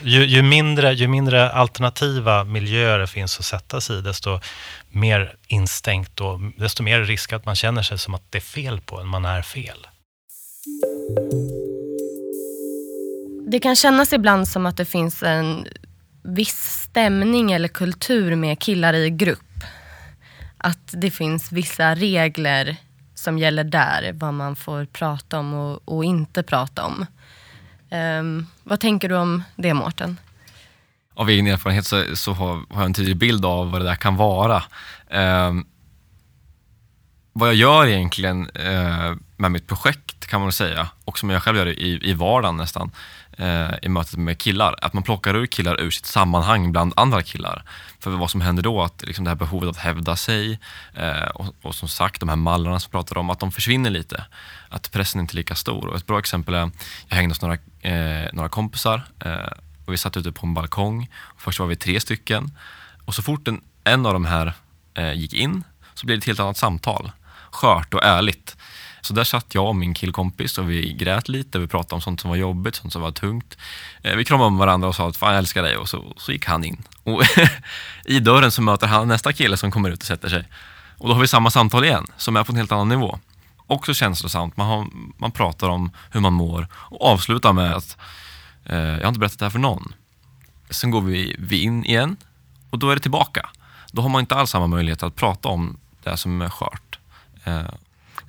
ju, 0.00 0.24
ju, 0.24 0.42
mindre, 0.42 0.92
ju 0.92 1.08
mindre 1.08 1.50
alternativa 1.50 2.44
miljöer 2.44 2.98
det 2.98 3.06
finns 3.06 3.38
att 3.38 3.44
sätta 3.44 3.80
sig 3.80 3.98
i, 3.98 4.00
desto 4.00 4.40
mer 4.88 5.36
instängt 5.46 6.20
och 6.20 6.40
desto 6.56 6.82
mer 6.82 7.00
risk 7.00 7.32
att 7.32 7.46
man 7.46 7.56
känner 7.56 7.82
sig 7.82 7.98
som 7.98 8.14
att 8.14 8.22
det 8.30 8.38
är 8.38 8.42
fel 8.42 8.80
på 8.80 9.00
en, 9.00 9.08
man 9.08 9.24
är 9.24 9.42
fel. 9.42 9.86
Det 13.46 13.58
kan 13.58 13.76
kännas 13.76 14.12
ibland 14.12 14.48
som 14.48 14.66
att 14.66 14.76
det 14.76 14.84
finns 14.84 15.22
en 15.22 15.66
viss 16.22 16.82
stämning 16.82 17.52
eller 17.52 17.68
kultur 17.68 18.36
med 18.36 18.58
killar 18.58 18.94
i 18.94 19.10
grupp. 19.10 19.64
Att 20.56 20.90
det 20.92 21.10
finns 21.10 21.52
vissa 21.52 21.94
regler 21.94 22.76
som 23.14 23.38
gäller 23.38 23.64
där, 23.64 24.12
vad 24.12 24.34
man 24.34 24.56
får 24.56 24.84
prata 24.84 25.38
om 25.38 25.54
och, 25.54 25.82
och 25.84 26.04
inte 26.04 26.42
prata 26.42 26.84
om. 26.84 27.06
Um, 27.90 28.46
vad 28.62 28.80
tänker 28.80 29.08
du 29.08 29.16
om 29.16 29.42
det 29.56 29.74
Mårten? 29.74 30.18
Av 31.14 31.30
egen 31.30 31.46
erfarenhet 31.46 31.86
så, 31.86 32.16
så 32.16 32.32
har, 32.32 32.54
har 32.54 32.64
jag 32.70 32.84
en 32.84 32.94
tydlig 32.94 33.16
bild 33.16 33.44
av 33.44 33.70
vad 33.70 33.80
det 33.80 33.84
där 33.84 33.94
kan 33.94 34.16
vara. 34.16 34.62
Um, 35.10 35.66
vad 37.32 37.48
jag 37.48 37.54
gör 37.54 37.86
egentligen 37.86 38.50
eh, 38.54 39.14
med 39.36 39.50
mitt 39.50 39.66
projekt 39.66 40.26
kan 40.26 40.40
man 40.40 40.52
säga, 40.52 40.88
och 41.04 41.18
som 41.18 41.30
jag 41.30 41.42
själv 41.42 41.56
gör 41.56 41.66
i, 41.66 42.10
i 42.10 42.12
vardagen 42.14 42.56
nästan, 42.56 42.90
eh, 43.38 43.70
i 43.82 43.88
mötet 43.88 44.18
med 44.18 44.38
killar, 44.38 44.76
att 44.82 44.92
man 44.92 45.02
plockar 45.02 45.34
ur 45.34 45.46
killar 45.46 45.80
ur 45.80 45.90
sitt 45.90 46.06
sammanhang 46.06 46.72
bland 46.72 46.92
andra 46.96 47.22
killar. 47.22 47.64
För 48.00 48.10
vad 48.10 48.30
som 48.30 48.40
händer 48.40 48.62
då, 48.62 48.82
att 48.82 49.04
liksom 49.06 49.24
det 49.24 49.30
här 49.30 49.36
behovet 49.36 49.68
att 49.68 49.76
hävda 49.76 50.16
sig 50.16 50.58
eh, 50.94 51.28
och, 51.34 51.54
och 51.62 51.74
som 51.74 51.88
sagt 51.88 52.20
de 52.20 52.28
här 52.28 52.36
mallarna 52.36 52.80
som 52.80 52.90
pratar 52.90 53.18
om, 53.18 53.30
att 53.30 53.40
de 53.40 53.52
försvinner 53.52 53.90
lite. 53.90 54.24
Att 54.68 54.92
pressen 54.92 55.20
inte 55.20 55.34
är 55.34 55.36
lika 55.36 55.54
stor. 55.54 55.86
Och 55.86 55.96
ett 55.96 56.06
bra 56.06 56.18
exempel 56.18 56.54
är, 56.54 56.70
jag 57.08 57.16
hängde 57.16 57.30
hos 57.30 57.42
några, 57.42 57.58
eh, 57.80 58.28
några 58.32 58.48
kompisar 58.48 59.02
eh, 59.24 59.52
och 59.86 59.92
vi 59.92 59.96
satt 59.96 60.16
ute 60.16 60.32
på 60.32 60.46
en 60.46 60.54
balkong. 60.54 61.08
Först 61.38 61.60
var 61.60 61.66
vi 61.66 61.76
tre 61.76 62.00
stycken 62.00 62.58
och 63.04 63.14
så 63.14 63.22
fort 63.22 63.48
en, 63.48 63.60
en 63.84 64.06
av 64.06 64.12
de 64.12 64.24
här 64.24 64.52
eh, 64.94 65.12
gick 65.12 65.34
in 65.34 65.64
så 65.94 66.06
blev 66.06 66.18
det 66.18 66.22
ett 66.22 66.26
helt 66.26 66.40
annat 66.40 66.56
samtal. 66.56 67.10
Skört 67.52 67.94
och 67.94 68.04
ärligt. 68.04 68.56
Så 69.00 69.12
där 69.12 69.24
satt 69.24 69.54
jag 69.54 69.68
och 69.68 69.76
min 69.76 69.94
killkompis 69.94 70.58
och 70.58 70.70
vi 70.70 70.92
grät 70.92 71.28
lite. 71.28 71.58
Vi 71.58 71.66
pratade 71.66 71.94
om 71.94 72.00
sånt 72.00 72.20
som 72.20 72.30
var 72.30 72.36
jobbigt, 72.36 72.74
sånt 72.74 72.92
som 72.92 73.02
var 73.02 73.12
tungt. 73.12 73.56
Eh, 74.02 74.16
vi 74.16 74.24
kramade 74.24 74.46
om 74.46 74.58
varandra 74.58 74.88
och 74.88 74.94
sa 74.94 75.08
att 75.08 75.16
fan 75.16 75.30
jag 75.30 75.38
älskar 75.38 75.62
dig 75.62 75.76
och 75.76 75.88
så, 75.88 76.14
så 76.16 76.32
gick 76.32 76.46
han 76.46 76.64
in. 76.64 76.82
Och 77.02 77.22
I 78.04 78.20
dörren 78.20 78.50
så 78.50 78.62
möter 78.62 78.86
han 78.86 79.08
nästa 79.08 79.32
kille 79.32 79.56
som 79.56 79.70
kommer 79.70 79.90
ut 79.90 80.00
och 80.00 80.06
sätter 80.06 80.28
sig. 80.28 80.48
Och 80.98 81.08
då 81.08 81.14
har 81.14 81.20
vi 81.20 81.28
samma 81.28 81.50
samtal 81.50 81.84
igen, 81.84 82.06
som 82.16 82.36
är 82.36 82.44
på 82.44 82.52
en 82.52 82.56
helt 82.56 82.72
annan 82.72 82.88
nivå. 82.88 83.18
Också 83.66 83.94
känslosamt. 83.94 84.56
Man, 84.56 84.66
har, 84.66 84.86
man 85.16 85.30
pratar 85.30 85.68
om 85.68 85.90
hur 86.10 86.20
man 86.20 86.32
mår 86.32 86.66
och 86.74 87.06
avslutar 87.06 87.52
med 87.52 87.72
att 87.72 87.96
eh, 88.64 88.78
jag 88.78 89.00
har 89.00 89.08
inte 89.08 89.20
berättat 89.20 89.38
det 89.38 89.44
här 89.44 89.50
för 89.50 89.58
någon. 89.58 89.94
Sen 90.70 90.90
går 90.90 91.00
vi, 91.00 91.36
vi 91.38 91.62
in 91.62 91.84
igen 91.84 92.16
och 92.70 92.78
då 92.78 92.90
är 92.90 92.94
det 92.94 93.02
tillbaka. 93.02 93.48
Då 93.92 94.02
har 94.02 94.08
man 94.08 94.20
inte 94.20 94.34
alls 94.34 94.50
samma 94.50 94.66
möjlighet 94.66 95.02
att 95.02 95.16
prata 95.16 95.48
om 95.48 95.78
det 96.02 96.16
som 96.16 96.42
är 96.42 96.48
skört. 96.48 96.91
Eh. 97.44 97.62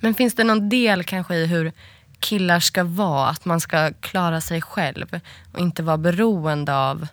Men 0.00 0.14
finns 0.14 0.34
det 0.34 0.44
någon 0.44 0.68
del 0.68 1.04
kanske 1.04 1.34
i 1.34 1.46
hur 1.46 1.72
killar 2.20 2.60
ska 2.60 2.84
vara? 2.84 3.28
Att 3.28 3.44
man 3.44 3.60
ska 3.60 3.92
klara 4.00 4.40
sig 4.40 4.62
själv 4.62 5.20
och 5.52 5.58
inte 5.58 5.82
vara 5.82 5.96
beroende 5.96 6.76
av, 6.76 7.06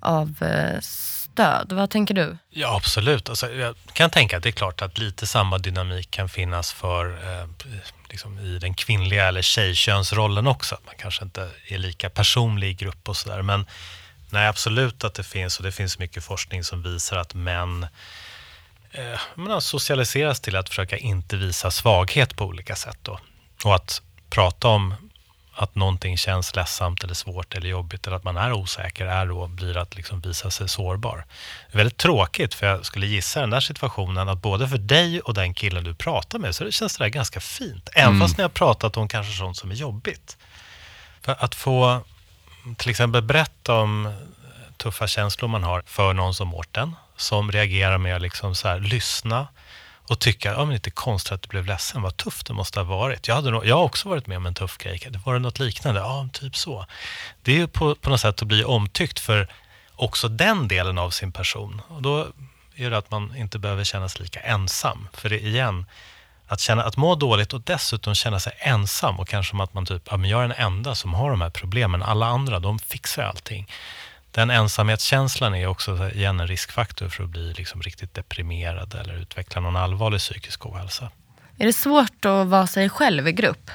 av 0.00 0.42
eh, 0.42 0.80
stöd. 0.80 1.72
Vad 1.72 1.90
tänker 1.90 2.14
du? 2.14 2.36
Ja, 2.50 2.76
absolut. 2.76 3.28
Alltså, 3.28 3.52
jag 3.52 3.74
kan 3.92 4.10
tänka 4.10 4.36
att 4.36 4.42
det 4.42 4.48
är 4.48 4.52
klart 4.52 4.82
att 4.82 4.98
lite 4.98 5.26
samma 5.26 5.58
dynamik 5.58 6.10
kan 6.10 6.28
finnas 6.28 6.72
för 6.72 7.06
eh, 7.06 7.48
liksom 8.10 8.38
i 8.38 8.58
den 8.58 8.74
kvinnliga 8.74 9.28
eller 9.28 9.42
tjejkönsrollen 9.42 10.46
också. 10.46 10.74
Att 10.74 10.86
man 10.86 10.94
kanske 10.98 11.24
inte 11.24 11.50
är 11.68 11.78
lika 11.78 12.10
personlig 12.10 12.70
i 12.70 12.74
grupp 12.74 13.08
och 13.08 13.16
sådär. 13.16 13.42
Men 13.42 13.66
nej, 14.30 14.48
absolut 14.48 15.04
att 15.04 15.14
det 15.14 15.24
finns 15.24 15.58
och 15.58 15.64
det 15.64 15.72
finns 15.72 15.98
mycket 15.98 16.24
forskning 16.24 16.64
som 16.64 16.82
visar 16.82 17.16
att 17.16 17.34
män 17.34 17.86
eh, 18.92 19.58
socialiseras 19.58 20.40
till 20.40 20.56
att 20.56 20.68
försöka 20.68 20.96
inte 20.96 21.36
visa 21.36 21.70
svaghet 21.70 22.36
på 22.36 22.44
olika 22.44 22.76
sätt. 22.76 22.98
Då. 23.02 23.18
Och 23.64 23.74
att 23.74 24.02
prata 24.30 24.68
om 24.68 24.94
att 25.60 25.74
någonting 25.74 26.18
känns 26.18 26.56
ledsamt 26.56 27.04
eller 27.04 27.14
svårt 27.14 27.54
eller 27.54 27.68
jobbigt 27.68 28.06
eller 28.06 28.16
att 28.16 28.24
man 28.24 28.36
är 28.36 28.52
osäker 28.52 29.06
är 29.06 29.26
då, 29.26 29.46
blir 29.46 29.76
att 29.76 29.96
liksom 29.96 30.20
visa 30.20 30.50
sig 30.50 30.68
sårbar. 30.68 31.24
Det 31.70 31.74
är 31.74 31.76
väldigt 31.76 31.96
tråkigt 31.96 32.54
för 32.54 32.66
jag 32.66 32.86
skulle 32.86 33.06
gissa 33.06 33.40
den 33.40 33.50
där 33.50 33.60
situationen 33.60 34.28
att 34.28 34.42
både 34.42 34.68
för 34.68 34.78
dig 34.78 35.20
och 35.20 35.34
den 35.34 35.54
killen 35.54 35.84
du 35.84 35.94
pratar 35.94 36.38
med 36.38 36.54
så 36.54 36.64
det 36.64 36.72
känns 36.72 36.96
det 36.96 37.04
där 37.04 37.08
ganska 37.08 37.40
fint. 37.40 37.88
Även 37.94 38.08
mm. 38.08 38.20
fast 38.20 38.36
ni 38.36 38.42
har 38.42 38.48
pratat 38.48 38.96
om 38.96 39.08
kanske 39.08 39.32
sånt 39.32 39.56
som 39.56 39.70
är 39.70 39.74
jobbigt. 39.74 40.36
För 41.20 41.36
att 41.38 41.54
få 41.54 42.00
till 42.76 42.90
exempel 42.90 43.22
berätta 43.22 43.74
om 43.74 44.14
tuffa 44.76 45.06
känslor 45.06 45.48
man 45.48 45.64
har 45.64 45.82
för 45.86 46.12
någon 46.12 46.34
som 46.34 46.48
Mårten 46.48 46.94
som 47.20 47.52
reagerar 47.52 47.98
med 47.98 48.16
att 48.16 48.22
liksom 48.22 48.54
så 48.54 48.68
här, 48.68 48.80
lyssna 48.80 49.48
och 50.08 50.18
tycka, 50.18 50.52
ja 50.52 50.64
men 50.64 50.74
inte 50.74 50.90
konstigt 50.90 51.32
att 51.32 51.42
du 51.42 51.48
blev 51.48 51.66
ledsen, 51.66 52.02
vad 52.02 52.16
tufft 52.16 52.46
det 52.46 52.52
måste 52.52 52.80
ha 52.80 52.84
varit. 52.84 53.28
Jag, 53.28 53.34
hade 53.34 53.50
nog, 53.50 53.66
jag 53.66 53.76
har 53.76 53.84
också 53.84 54.08
varit 54.08 54.26
med 54.26 54.36
om 54.36 54.46
en 54.46 54.54
tuff 54.54 54.78
grej, 54.78 55.00
var 55.24 55.34
det 55.34 55.40
något 55.40 55.58
liknande? 55.58 56.00
Ja, 56.00 56.28
typ 56.32 56.56
så. 56.56 56.86
Det 57.42 57.52
är 57.52 57.56
ju 57.56 57.68
på, 57.68 57.94
på 57.94 58.10
något 58.10 58.20
sätt 58.20 58.42
att 58.42 58.48
bli 58.48 58.64
omtyckt 58.64 59.20
för 59.20 59.48
också 59.96 60.28
den 60.28 60.68
delen 60.68 60.98
av 60.98 61.10
sin 61.10 61.32
person. 61.32 61.82
Och 61.88 62.02
då 62.02 62.26
är 62.76 62.90
det 62.90 62.98
att 62.98 63.10
man 63.10 63.36
inte 63.36 63.58
behöver 63.58 63.84
känna 63.84 64.08
sig 64.08 64.22
lika 64.22 64.40
ensam. 64.40 65.08
För 65.12 65.28
det 65.28 65.40
igen, 65.40 65.86
att, 66.46 66.60
känna, 66.60 66.84
att 66.84 66.96
må 66.96 67.14
dåligt 67.14 67.52
och 67.52 67.60
dessutom 67.60 68.14
känna 68.14 68.40
sig 68.40 68.52
ensam 68.58 69.20
och 69.20 69.28
kanske 69.28 69.50
som 69.50 69.60
att 69.60 69.74
man 69.74 69.86
typ, 69.86 70.02
ja 70.10 70.16
men 70.16 70.30
jag 70.30 70.44
är 70.44 70.48
den 70.48 70.56
enda 70.56 70.94
som 70.94 71.14
har 71.14 71.30
de 71.30 71.40
här 71.40 71.50
problemen, 71.50 72.02
alla 72.02 72.26
andra 72.26 72.60
de 72.60 72.78
fixar 72.78 73.22
allting 73.22 73.66
den 74.30 74.50
ensamhetskänslan 74.50 75.54
är 75.54 75.66
också 75.66 76.10
igen 76.10 76.40
en 76.40 76.46
riskfaktor 76.46 77.08
för 77.08 77.24
att 77.24 77.30
bli 77.30 77.52
liksom 77.52 77.82
riktigt 77.82 78.14
deprimerad 78.14 78.94
eller 78.94 79.14
utveckla 79.14 79.60
någon 79.60 79.76
allvarlig 79.76 80.20
psykisk 80.20 80.66
ohälsa. 80.66 81.10
Är 81.58 81.66
det 81.66 81.72
svårt 81.72 82.24
att 82.24 82.46
vara 82.46 82.66
sig 82.66 82.88
själv 82.88 83.28
i 83.28 83.32
grupp? 83.32 83.70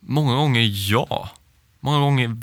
Många 0.00 0.34
gånger 0.34 0.90
ja. 0.90 1.30
Många 1.80 1.98
gånger 1.98 2.36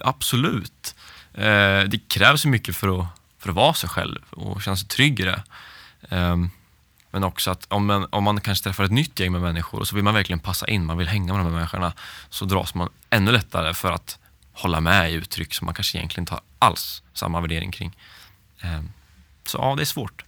absolut. 0.00 0.94
Eh, 1.34 1.80
det 1.80 2.08
krävs 2.08 2.44
mycket 2.44 2.76
för 2.76 3.00
att, 3.00 3.06
för 3.38 3.48
att 3.48 3.56
vara 3.56 3.74
sig 3.74 3.88
själv 3.88 4.20
och 4.30 4.62
känna 4.62 4.76
sig 4.76 4.88
trygg 4.88 5.20
i 5.20 5.24
det. 5.24 5.42
Eh, 6.08 6.36
men 7.10 7.24
också 7.24 7.50
att 7.50 7.66
om 7.68 7.86
man, 7.86 8.06
om 8.10 8.24
man 8.24 8.40
kanske 8.40 8.64
träffar 8.64 8.84
ett 8.84 8.90
nytt 8.90 9.20
gäng 9.20 9.32
med 9.32 9.40
människor 9.40 9.80
och 9.80 9.88
så 9.88 9.94
vill 9.94 10.04
man 10.04 10.14
verkligen 10.14 10.40
passa 10.40 10.66
in, 10.66 10.84
man 10.84 10.98
vill 10.98 11.08
hänga 11.08 11.32
med 11.32 11.40
de 11.40 11.46
här 11.46 11.54
människorna, 11.54 11.92
så 12.28 12.44
dras 12.44 12.74
man 12.74 12.88
ännu 13.10 13.32
lättare 13.32 13.74
för 13.74 13.92
att 13.92 14.18
hålla 14.54 14.80
med 14.80 15.10
i 15.10 15.14
uttryck 15.14 15.54
som 15.54 15.64
man 15.64 15.74
kanske 15.74 15.98
egentligen 15.98 16.22
inte 16.22 16.34
har 16.34 16.42
alls 16.58 17.02
samma 17.12 17.40
värdering 17.40 17.72
kring. 17.72 17.96
Ehm, 18.60 18.92
så 19.46 19.58
ja, 19.58 19.74
det 19.74 19.82
är 19.82 19.86
svårt. 19.86 20.24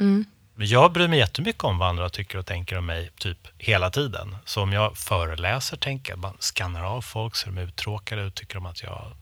Mm. 0.00 0.24
Jag 0.56 0.92
bryr 0.92 1.08
mig 1.08 1.18
jättemycket 1.18 1.64
om 1.64 1.78
vad 1.78 1.88
andra 1.88 2.10
tycker 2.10 2.38
och 2.38 2.46
tänker 2.46 2.78
om 2.78 2.86
mig 2.86 3.10
typ 3.18 3.38
hela 3.58 3.90
tiden. 3.90 4.36
Så 4.44 4.62
om 4.62 4.72
jag 4.72 4.98
föreläser, 4.98 5.76
tänker 5.76 6.12
jag, 6.12 6.18
man 6.18 6.36
skannar 6.40 6.84
av 6.84 7.02
folk, 7.02 7.36
ser 7.36 7.46
de 7.50 7.58
uttråkade 7.58 8.22
ut, 8.22 8.34
tycker 8.34 8.54
de 8.54 8.66
att 8.66 8.82
jag, 8.82 9.12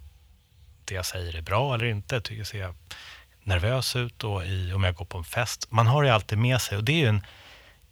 det 0.85 0.95
jag 0.95 1.07
säger 1.07 1.37
är 1.37 1.43
bra 1.43 1.75
eller 1.75 1.87
inte? 1.87 2.21
Tycker 2.21 2.39
jag 2.39 2.47
ser 2.47 2.75
nervös 3.43 3.97
ut 3.97 4.25
och 4.25 4.47
i, 4.47 4.73
om 4.73 4.85
jag 4.85 4.95
går 4.95 5.05
på 5.05 5.19
en 5.19 5.25
fest. 5.25 5.67
Man 5.71 5.87
har 5.87 6.03
det 6.03 6.15
alltid 6.15 6.39
med 6.39 6.61
sig 6.61 6.79
och 6.79 6.85
det 6.85 6.93
är 6.93 6.97
ju 6.97 7.09
en 7.09 7.27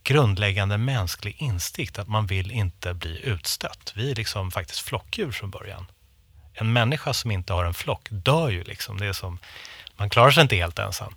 grundläggande 0.03 0.79
mänsklig 0.79 1.37
instinkt 1.39 1.99
att 1.99 2.09
man 2.09 2.27
vill 2.27 2.51
inte 2.51 2.95
bli 2.95 3.21
utstött. 3.25 3.93
Vi 3.97 4.11
är 4.11 4.15
liksom 4.15 4.51
faktiskt 4.51 4.81
flockdjur 4.81 5.33
från 5.33 5.51
början 5.51 5.87
en 6.55 6.73
människa 6.73 7.13
som 7.13 7.31
inte 7.31 7.53
har 7.53 7.65
en 7.65 7.75
flock 7.75 8.09
dör 8.11 8.49
ju 8.49 8.65
liksom. 8.65 8.99
Det 8.99 9.07
är 9.07 9.13
som, 9.13 9.39
man 9.97 10.11
klarar 10.11 10.31
sig 10.31 10.43
inte 10.43 10.57
helt 10.57 10.79
ensam. 10.79 11.15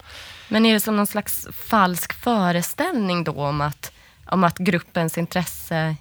Men 0.48 0.66
är 0.66 0.74
det 0.74 0.80
som 0.80 0.96
någon 0.96 1.08
slags 1.08 1.48
falsk 1.54 2.14
föreställning 2.14 3.24
då 3.24 3.32
om 3.32 3.62
att, 3.62 3.92
om 4.26 4.44
att 4.44 4.58
gruppens 4.58 5.18
intresse 5.18 5.96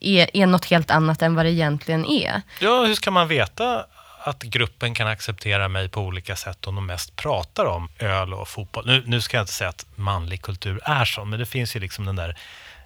är, 0.00 0.36
är 0.36 0.46
något 0.46 0.64
helt 0.64 0.90
annat 0.90 1.22
än 1.22 1.34
vad 1.34 1.44
det 1.44 1.50
egentligen 1.50 2.06
är? 2.06 2.42
Ja, 2.60 2.84
hur 2.84 2.94
ska 2.94 3.10
man 3.10 3.28
veta 3.28 3.86
att 4.20 4.42
gruppen 4.42 4.94
kan 4.94 5.08
acceptera 5.08 5.68
mig 5.68 5.88
på 5.88 6.00
olika 6.00 6.36
sätt 6.36 6.66
om 6.66 6.74
de 6.74 6.86
mest 6.86 7.16
pratar 7.16 7.64
om 7.64 7.88
öl 7.98 8.34
och 8.34 8.48
fotboll. 8.48 8.86
Nu, 8.86 9.02
nu 9.06 9.20
ska 9.20 9.36
jag 9.36 9.42
inte 9.42 9.52
säga 9.52 9.70
att 9.70 9.86
manlig 9.94 10.42
kultur 10.42 10.80
är 10.84 11.04
så, 11.04 11.24
men 11.24 11.38
det 11.38 11.46
finns 11.46 11.76
ju 11.76 11.80
liksom 11.80 12.04
den 12.04 12.16
där 12.16 12.38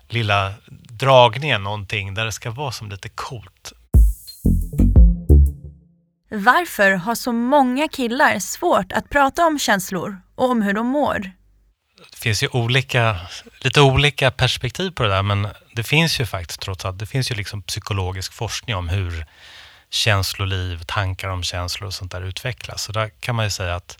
lilla 0.08 0.54
dragningen, 0.88 1.62
någonting 1.62 2.14
där 2.14 2.24
det 2.24 2.32
ska 2.32 2.50
vara 2.50 2.72
som 2.72 2.90
lite 2.90 3.08
coolt. 3.08 3.72
Varför 6.34 6.92
har 6.92 7.14
så 7.14 7.32
många 7.32 7.88
killar 7.88 8.38
svårt 8.38 8.92
att 8.92 9.10
prata 9.10 9.46
om 9.46 9.58
känslor 9.58 10.20
och 10.34 10.50
om 10.50 10.62
hur 10.62 10.72
de 10.72 10.86
mår? 10.86 11.18
Det 12.10 12.16
finns 12.16 12.42
ju 12.42 12.48
olika, 12.48 13.16
lite 13.60 13.80
olika 13.80 14.30
perspektiv 14.30 14.90
på 14.90 15.02
det 15.02 15.08
där, 15.08 15.22
men 15.22 15.48
det 15.74 15.82
finns 15.82 16.20
ju 16.20 16.26
faktiskt 16.26 16.60
trots 16.60 16.84
allt, 16.84 16.98
det 16.98 17.06
finns 17.06 17.30
ju 17.30 17.34
liksom 17.34 17.62
psykologisk 17.62 18.32
forskning 18.32 18.76
om 18.76 18.88
hur 18.88 19.26
känsloliv, 19.90 20.82
tankar 20.86 21.28
om 21.28 21.42
känslor 21.42 21.86
och 21.86 21.94
sånt 21.94 22.12
där 22.12 22.22
utvecklas. 22.22 22.82
Så 22.82 22.92
där 22.92 23.10
kan 23.20 23.34
man 23.34 23.44
ju 23.44 23.50
säga 23.50 23.74
att 23.74 23.98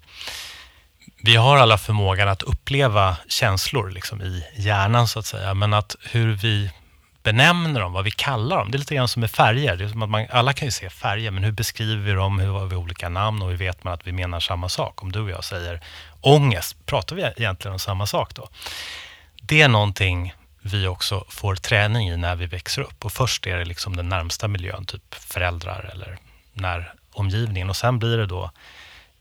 vi 1.22 1.36
har 1.36 1.56
alla 1.56 1.78
förmågan 1.78 2.28
att 2.28 2.42
uppleva 2.42 3.16
känslor 3.28 3.90
liksom 3.90 4.22
i 4.22 4.44
hjärnan 4.56 5.08
så 5.08 5.18
att 5.18 5.26
säga, 5.26 5.54
men 5.54 5.72
att 5.72 5.96
hur 6.00 6.32
vi 6.32 6.70
benämner 7.22 7.80
dem, 7.80 7.92
vad 7.92 8.04
vi 8.04 8.10
kallar 8.10 8.58
dem. 8.58 8.70
Det 8.70 8.76
är 8.76 8.78
lite 8.78 8.94
grann 8.94 9.08
som 9.08 9.20
med 9.20 9.30
färger. 9.30 9.76
Det 9.76 9.84
är 9.84 9.88
som 9.88 10.02
att 10.02 10.10
man, 10.10 10.26
alla 10.30 10.52
kan 10.52 10.68
ju 10.68 10.72
se 10.72 10.90
färger, 10.90 11.30
men 11.30 11.44
hur 11.44 11.52
beskriver 11.52 12.02
vi 12.02 12.12
dem? 12.12 12.38
Hur 12.38 12.52
har 12.52 12.66
vi 12.66 12.76
olika 12.76 13.08
namn 13.08 13.42
och 13.42 13.50
hur 13.50 13.56
vet 13.56 13.84
man 13.84 13.92
att 13.92 14.06
vi 14.06 14.12
menar 14.12 14.40
samma 14.40 14.68
sak? 14.68 15.02
Om 15.02 15.12
du 15.12 15.20
och 15.20 15.30
jag 15.30 15.44
säger 15.44 15.80
ångest, 16.20 16.86
pratar 16.86 17.16
vi 17.16 17.22
egentligen 17.22 17.72
om 17.72 17.78
samma 17.78 18.06
sak 18.06 18.34
då? 18.34 18.48
Det 19.42 19.62
är 19.62 19.68
någonting 19.68 20.34
vi 20.62 20.86
också 20.86 21.24
får 21.28 21.54
träning 21.54 22.08
i 22.08 22.16
när 22.16 22.36
vi 22.36 22.46
växer 22.46 22.82
upp. 22.82 23.04
Och 23.04 23.12
först 23.12 23.46
är 23.46 23.56
det 23.56 23.64
liksom 23.64 23.96
den 23.96 24.08
närmsta 24.08 24.48
miljön, 24.48 24.84
typ 24.84 25.14
föräldrar 25.14 25.90
eller 25.92 26.18
när 26.52 26.94
omgivningen. 27.12 27.70
Och 27.70 27.76
sen 27.76 27.98
blir 27.98 28.18
det 28.18 28.26
då, 28.26 28.50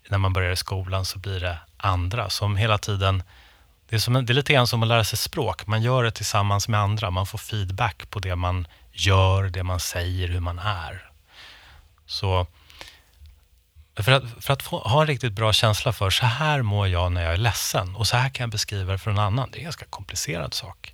när 0.10 0.18
man 0.18 0.34
börjar 0.34 0.52
i 0.52 0.56
skolan, 0.56 1.06
så 1.06 1.20
blir 1.20 1.40
det 1.40 1.58
andra 1.78 2.30
som 2.30 2.56
hela 2.56 2.78
tiden 2.78 3.24
det 3.92 3.98
är, 3.98 4.00
som, 4.00 4.14
det 4.14 4.34
är 4.34 4.34
lite 4.34 4.54
grann 4.54 4.68
som 4.68 4.84
att 4.84 4.90
lära 4.90 5.04
sig 5.04 5.18
språk. 5.18 5.68
Man 5.68 5.82
gör 5.82 6.04
det 6.04 6.12
tillsammans 6.12 6.68
med 6.68 6.80
andra. 6.80 7.12
Man 7.12 7.26
får 7.26 7.38
feedback 7.38 8.10
på 8.10 8.20
det 8.20 8.36
man 8.36 8.68
gör, 8.92 9.44
det 9.44 9.64
man 9.64 9.80
säger, 9.80 10.28
hur 10.28 10.40
man 10.40 10.60
är. 10.60 11.12
Så 12.06 12.48
för 13.96 14.12
att, 14.12 14.24
för 14.40 14.54
att 14.54 14.64
få, 14.64 14.80
ha 14.80 15.02
en 15.02 15.08
riktigt 15.08 15.34
bra 15.34 15.54
känsla 15.54 15.94
för 15.94 16.10
så 16.10 16.26
här 16.26 16.62
mår 16.62 16.88
jag 16.88 17.12
när 17.12 17.24
jag 17.24 17.34
är 17.34 17.38
ledsen 17.38 17.96
och 17.96 18.08
så 18.08 18.18
här 18.18 18.30
kan 18.30 18.44
jag 18.44 18.50
beskriva 18.50 18.92
det 18.92 18.98
för 18.98 19.12
någon 19.12 19.24
annan. 19.24 19.50
Det 19.52 19.58
är 19.58 19.60
en 19.60 19.64
ganska 19.64 19.86
komplicerad 19.86 20.54
sak. 20.54 20.94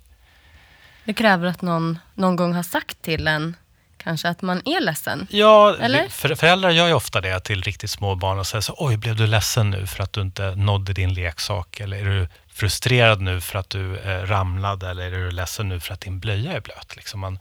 Det 1.04 1.14
kräver 1.14 1.46
att 1.46 1.62
någon 1.62 1.98
någon 2.14 2.36
gång 2.36 2.54
har 2.54 2.62
sagt 2.62 3.02
till 3.02 3.28
en 3.28 3.56
kanske 3.96 4.28
att 4.28 4.42
man 4.42 4.62
är 4.64 4.80
ledsen? 4.80 5.26
Ja, 5.30 5.76
Eller? 5.80 6.08
För, 6.08 6.34
föräldrar 6.34 6.70
gör 6.70 6.86
ju 6.86 6.92
ofta 6.92 7.20
det 7.20 7.40
till 7.40 7.62
riktigt 7.62 7.90
små 7.90 8.14
barn 8.14 8.38
och 8.38 8.46
säger 8.46 8.62
så 8.62 8.74
oj, 8.78 8.96
blev 8.96 9.16
du 9.16 9.26
ledsen 9.26 9.70
nu 9.70 9.86
för 9.86 10.02
att 10.02 10.12
du 10.12 10.20
inte 10.20 10.54
nådde 10.54 10.92
din 10.92 11.14
leksak? 11.14 11.80
Eller 11.80 11.96
är 11.96 12.04
du 12.04 12.28
frustrerad 12.58 13.20
nu 13.20 13.40
för 13.40 13.58
att 13.58 13.70
du 13.70 13.98
eh, 13.98 14.22
ramlade? 14.22 14.90
Eller 14.90 15.12
är 15.12 15.24
du 15.24 15.30
ledsen 15.30 15.68
nu 15.68 15.80
för 15.80 15.94
att 15.94 16.00
din 16.00 16.18
blöja 16.18 16.52
är 16.52 16.60
blöt? 16.60 16.96
Liksom 16.96 17.20
man 17.20 17.38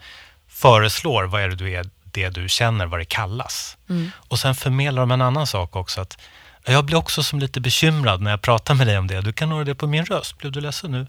föreslår 0.47 1.23
vad 1.23 1.41
är 1.41 1.49
det 1.49 1.55
du 1.55 1.71
är, 1.71 1.85
det 2.03 2.29
du 2.29 2.49
känner, 2.49 2.85
vad 2.85 2.99
det 2.99 3.05
kallas. 3.05 3.77
Mm. 3.89 4.11
Och 4.17 4.39
sen 4.39 4.55
förmedlar 4.55 5.01
de 5.01 5.11
en 5.11 5.21
annan 5.21 5.47
sak 5.47 5.75
också. 5.75 6.01
att 6.01 6.17
Jag 6.65 6.85
blir 6.85 6.97
också 6.97 7.23
som 7.23 7.39
lite 7.39 7.61
bekymrad 7.61 8.21
när 8.21 8.31
jag 8.31 8.41
pratar 8.41 8.75
med 8.75 8.87
dig 8.87 8.97
om 8.97 9.07
det. 9.07 9.21
Du 9.21 9.33
kan 9.33 9.51
höra 9.51 9.63
det 9.63 9.75
på 9.75 9.87
min 9.87 10.05
röst. 10.05 10.37
Blev 10.37 10.51
du 10.51 10.61
ledsen 10.61 10.91
nu? 10.91 11.07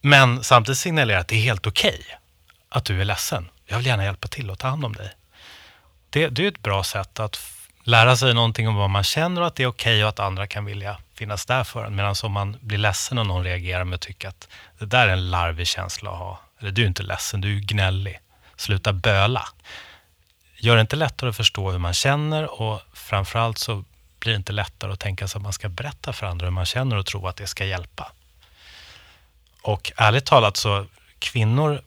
Men 0.00 0.44
samtidigt 0.44 0.78
signalerar 0.78 1.20
att 1.20 1.28
det 1.28 1.34
är 1.34 1.40
helt 1.40 1.66
okej 1.66 1.98
okay 2.00 2.16
att 2.68 2.84
du 2.84 3.00
är 3.00 3.04
ledsen 3.04 3.48
jag 3.66 3.76
vill 3.76 3.86
gärna 3.86 4.04
hjälpa 4.04 4.28
till 4.28 4.50
och 4.50 4.58
ta 4.58 4.68
hand 4.68 4.84
om 4.84 4.92
dig. 4.92 5.10
Det, 6.10 6.28
det 6.28 6.44
är 6.44 6.48
ett 6.48 6.62
bra 6.62 6.84
sätt 6.84 7.20
att 7.20 7.40
lära 7.82 8.16
sig 8.16 8.34
någonting 8.34 8.68
om 8.68 8.74
vad 8.74 8.90
man 8.90 9.04
känner 9.04 9.40
och 9.40 9.46
att 9.46 9.54
det 9.54 9.62
är 9.62 9.66
okej 9.66 9.94
okay 9.94 10.02
och 10.02 10.08
att 10.08 10.20
andra 10.20 10.46
kan 10.46 10.64
vilja 10.64 10.96
finnas 11.14 11.46
där 11.46 11.64
för 11.64 11.84
en. 11.84 11.96
Medan 11.96 12.14
om 12.22 12.32
man 12.32 12.56
blir 12.60 12.78
ledsen 12.78 13.18
och 13.18 13.26
någon 13.26 13.44
reagerar 13.44 13.84
med 13.84 13.94
att 13.94 14.00
tycka 14.00 14.28
att 14.28 14.48
det 14.78 14.86
där 14.86 15.08
är 15.08 15.12
en 15.12 15.30
larvig 15.30 15.66
känsla 15.66 16.10
att 16.10 16.18
ha. 16.18 16.40
Eller 16.60 16.70
du 16.70 16.82
är 16.82 16.86
inte 16.86 17.02
ledsen, 17.02 17.40
du 17.40 17.56
är 17.56 17.60
gnällig. 17.60 18.20
Sluta 18.56 18.92
böla. 18.92 19.48
Gör 20.56 20.74
det 20.74 20.80
inte 20.80 20.96
lättare 20.96 21.30
att 21.30 21.36
förstå 21.36 21.70
hur 21.70 21.78
man 21.78 21.94
känner 21.94 22.60
och 22.60 22.80
framförallt 22.92 23.58
så 23.58 23.84
blir 24.18 24.32
det 24.32 24.36
inte 24.36 24.52
lättare 24.52 24.92
att 24.92 25.00
tänka 25.00 25.28
sig 25.28 25.38
att 25.38 25.42
man 25.42 25.52
ska 25.52 25.68
berätta 25.68 26.12
för 26.12 26.26
andra 26.26 26.46
hur 26.46 26.50
man 26.50 26.66
känner 26.66 26.96
och 26.96 27.06
tro 27.06 27.26
att 27.26 27.36
det 27.36 27.46
ska 27.46 27.64
hjälpa. 27.64 28.12
Och 29.62 29.92
ärligt 29.96 30.26
talat 30.26 30.56
så 30.56 30.86
kvinnor 31.18 31.82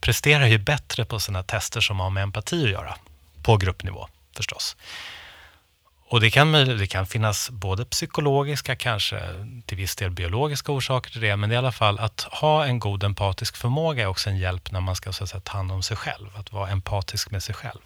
presterar 0.00 0.46
ju 0.46 0.58
bättre 0.58 1.04
på 1.04 1.20
sina 1.20 1.42
tester 1.42 1.80
som 1.80 2.00
har 2.00 2.10
med 2.10 2.22
empati 2.22 2.64
att 2.64 2.70
göra, 2.70 2.96
på 3.42 3.56
gruppnivå 3.56 4.08
förstås. 4.36 4.76
Och 6.10 6.20
det 6.20 6.30
kan, 6.30 6.52
det 6.52 6.86
kan 6.86 7.06
finnas 7.06 7.50
både 7.50 7.84
psykologiska, 7.84 8.76
kanske 8.76 9.20
till 9.66 9.76
viss 9.76 9.96
del 9.96 10.10
biologiska 10.10 10.72
orsaker 10.72 11.10
till 11.10 11.20
det, 11.20 11.36
men 11.36 11.52
i 11.52 11.56
alla 11.56 11.72
fall 11.72 11.98
att 11.98 12.20
ha 12.20 12.64
en 12.64 12.78
god 12.78 13.04
empatisk 13.04 13.56
förmåga 13.56 14.02
är 14.02 14.06
också 14.06 14.30
en 14.30 14.38
hjälp 14.38 14.70
när 14.72 14.80
man 14.80 14.96
ska 14.96 15.12
så 15.12 15.24
att 15.24 15.30
säga, 15.30 15.40
ta 15.40 15.56
hand 15.56 15.72
om 15.72 15.82
sig 15.82 15.96
själv, 15.96 16.28
att 16.36 16.52
vara 16.52 16.70
empatisk 16.70 17.30
med 17.30 17.42
sig 17.42 17.54
själv. 17.54 17.80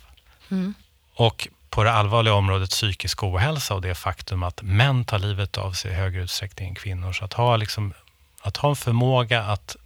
Mm. 0.51 0.75
Och 1.15 1.49
på 1.71 1.85
det 1.85 1.93
allvarliga 1.93 2.35
området 2.35 2.71
psykisk 2.71 3.23
ohälsa 3.23 3.75
och 3.75 3.83
det 3.83 3.95
faktum 3.95 4.43
att 4.43 4.63
män 4.63 5.05
tar 5.05 5.19
livet 5.19 5.59
av 5.59 5.73
sig 5.73 5.91
i 5.91 5.95
högre 5.95 6.23
utsträckning 6.23 6.69
än 6.69 6.75
kvinnor, 6.75 7.13
så 7.13 7.25
att 7.25 7.33
ha, 7.33 7.57
liksom, 7.57 7.95
att 8.41 8.57
ha 8.57 8.69
en 8.69 8.77
förmåga 8.77 9.43
att 9.43 9.77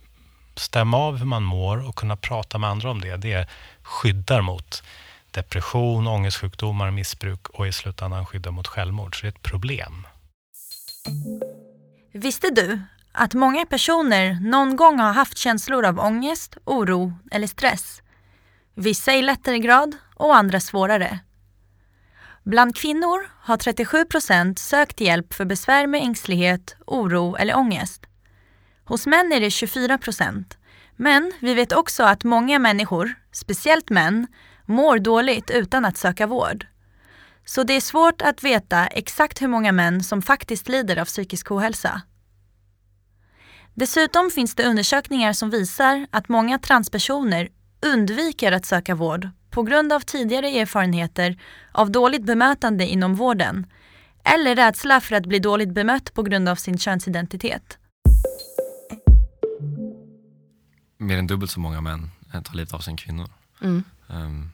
stämma 0.54 0.96
av 0.96 1.16
hur 1.16 1.26
man 1.26 1.42
mår 1.42 1.88
och 1.88 1.96
kunna 1.96 2.16
prata 2.16 2.58
med 2.58 2.70
andra 2.70 2.90
om 2.90 3.00
det, 3.00 3.16
det 3.16 3.48
skyddar 3.82 4.40
mot 4.40 4.82
depression, 5.36 6.06
ångestsjukdomar, 6.06 6.90
missbruk 6.90 7.48
och 7.48 7.66
i 7.66 7.72
slutändan 7.72 8.26
skydda 8.26 8.50
mot 8.50 8.66
självmord. 8.66 9.16
Så 9.16 9.22
det 9.22 9.28
är 9.28 9.32
ett 9.32 9.42
problem. 9.42 10.06
Visste 12.12 12.50
du 12.50 12.80
att 13.12 13.34
många 13.34 13.66
personer 13.66 14.38
någon 14.40 14.76
gång 14.76 14.98
har 14.98 15.12
haft 15.12 15.38
känslor 15.38 15.84
av 15.84 15.98
ångest, 15.98 16.56
oro 16.64 17.12
eller 17.30 17.46
stress? 17.46 18.02
Vissa 18.74 19.14
i 19.14 19.22
lättare 19.22 19.58
grad 19.58 19.96
och 20.14 20.36
andra 20.36 20.60
svårare. 20.60 21.18
Bland 22.42 22.76
kvinnor 22.76 23.30
har 23.40 23.56
37 23.56 24.04
procent 24.04 24.58
sökt 24.58 25.00
hjälp 25.00 25.34
för 25.34 25.44
besvär 25.44 25.86
med 25.86 26.00
ängslighet, 26.00 26.76
oro 26.86 27.36
eller 27.36 27.56
ångest. 27.56 28.06
Hos 28.84 29.06
män 29.06 29.32
är 29.32 29.40
det 29.40 29.50
24 29.50 29.98
procent. 29.98 30.58
Men 30.96 31.32
vi 31.40 31.54
vet 31.54 31.72
också 31.72 32.02
att 32.02 32.24
många 32.24 32.58
människor, 32.58 33.14
speciellt 33.32 33.90
män, 33.90 34.26
mår 34.66 34.98
dåligt 34.98 35.50
utan 35.50 35.84
att 35.84 35.96
söka 35.96 36.26
vård. 36.26 36.66
Så 37.44 37.62
det 37.62 37.72
är 37.72 37.80
svårt 37.80 38.22
att 38.22 38.44
veta 38.44 38.86
exakt 38.86 39.42
hur 39.42 39.48
många 39.48 39.72
män 39.72 40.02
som 40.02 40.22
faktiskt 40.22 40.68
lider 40.68 40.96
av 40.96 41.04
psykisk 41.04 41.50
ohälsa. 41.50 42.02
Dessutom 43.74 44.30
finns 44.30 44.54
det 44.54 44.64
undersökningar 44.64 45.32
som 45.32 45.50
visar 45.50 46.06
att 46.10 46.28
många 46.28 46.58
transpersoner 46.58 47.48
undviker 47.80 48.52
att 48.52 48.66
söka 48.66 48.94
vård 48.94 49.28
på 49.50 49.62
grund 49.62 49.92
av 49.92 50.00
tidigare 50.00 50.48
erfarenheter 50.48 51.38
av 51.72 51.90
dåligt 51.90 52.24
bemötande 52.24 52.86
inom 52.86 53.14
vården 53.14 53.66
eller 54.24 54.56
rädsla 54.56 55.00
för 55.00 55.16
att 55.16 55.26
bli 55.26 55.38
dåligt 55.38 55.74
bemött 55.74 56.14
på 56.14 56.22
grund 56.22 56.48
av 56.48 56.56
sin 56.56 56.78
könsidentitet. 56.78 57.78
Mer 60.98 61.18
än 61.18 61.26
dubbelt 61.26 61.50
så 61.50 61.60
många 61.60 61.80
män 61.80 62.10
tar 62.44 62.54
livet 62.54 62.72
av 62.74 62.78
sig 62.78 62.90
än 62.90 62.96
kvinnor. 62.96 63.28
Mm. 63.62 63.84
Um, 64.08 64.52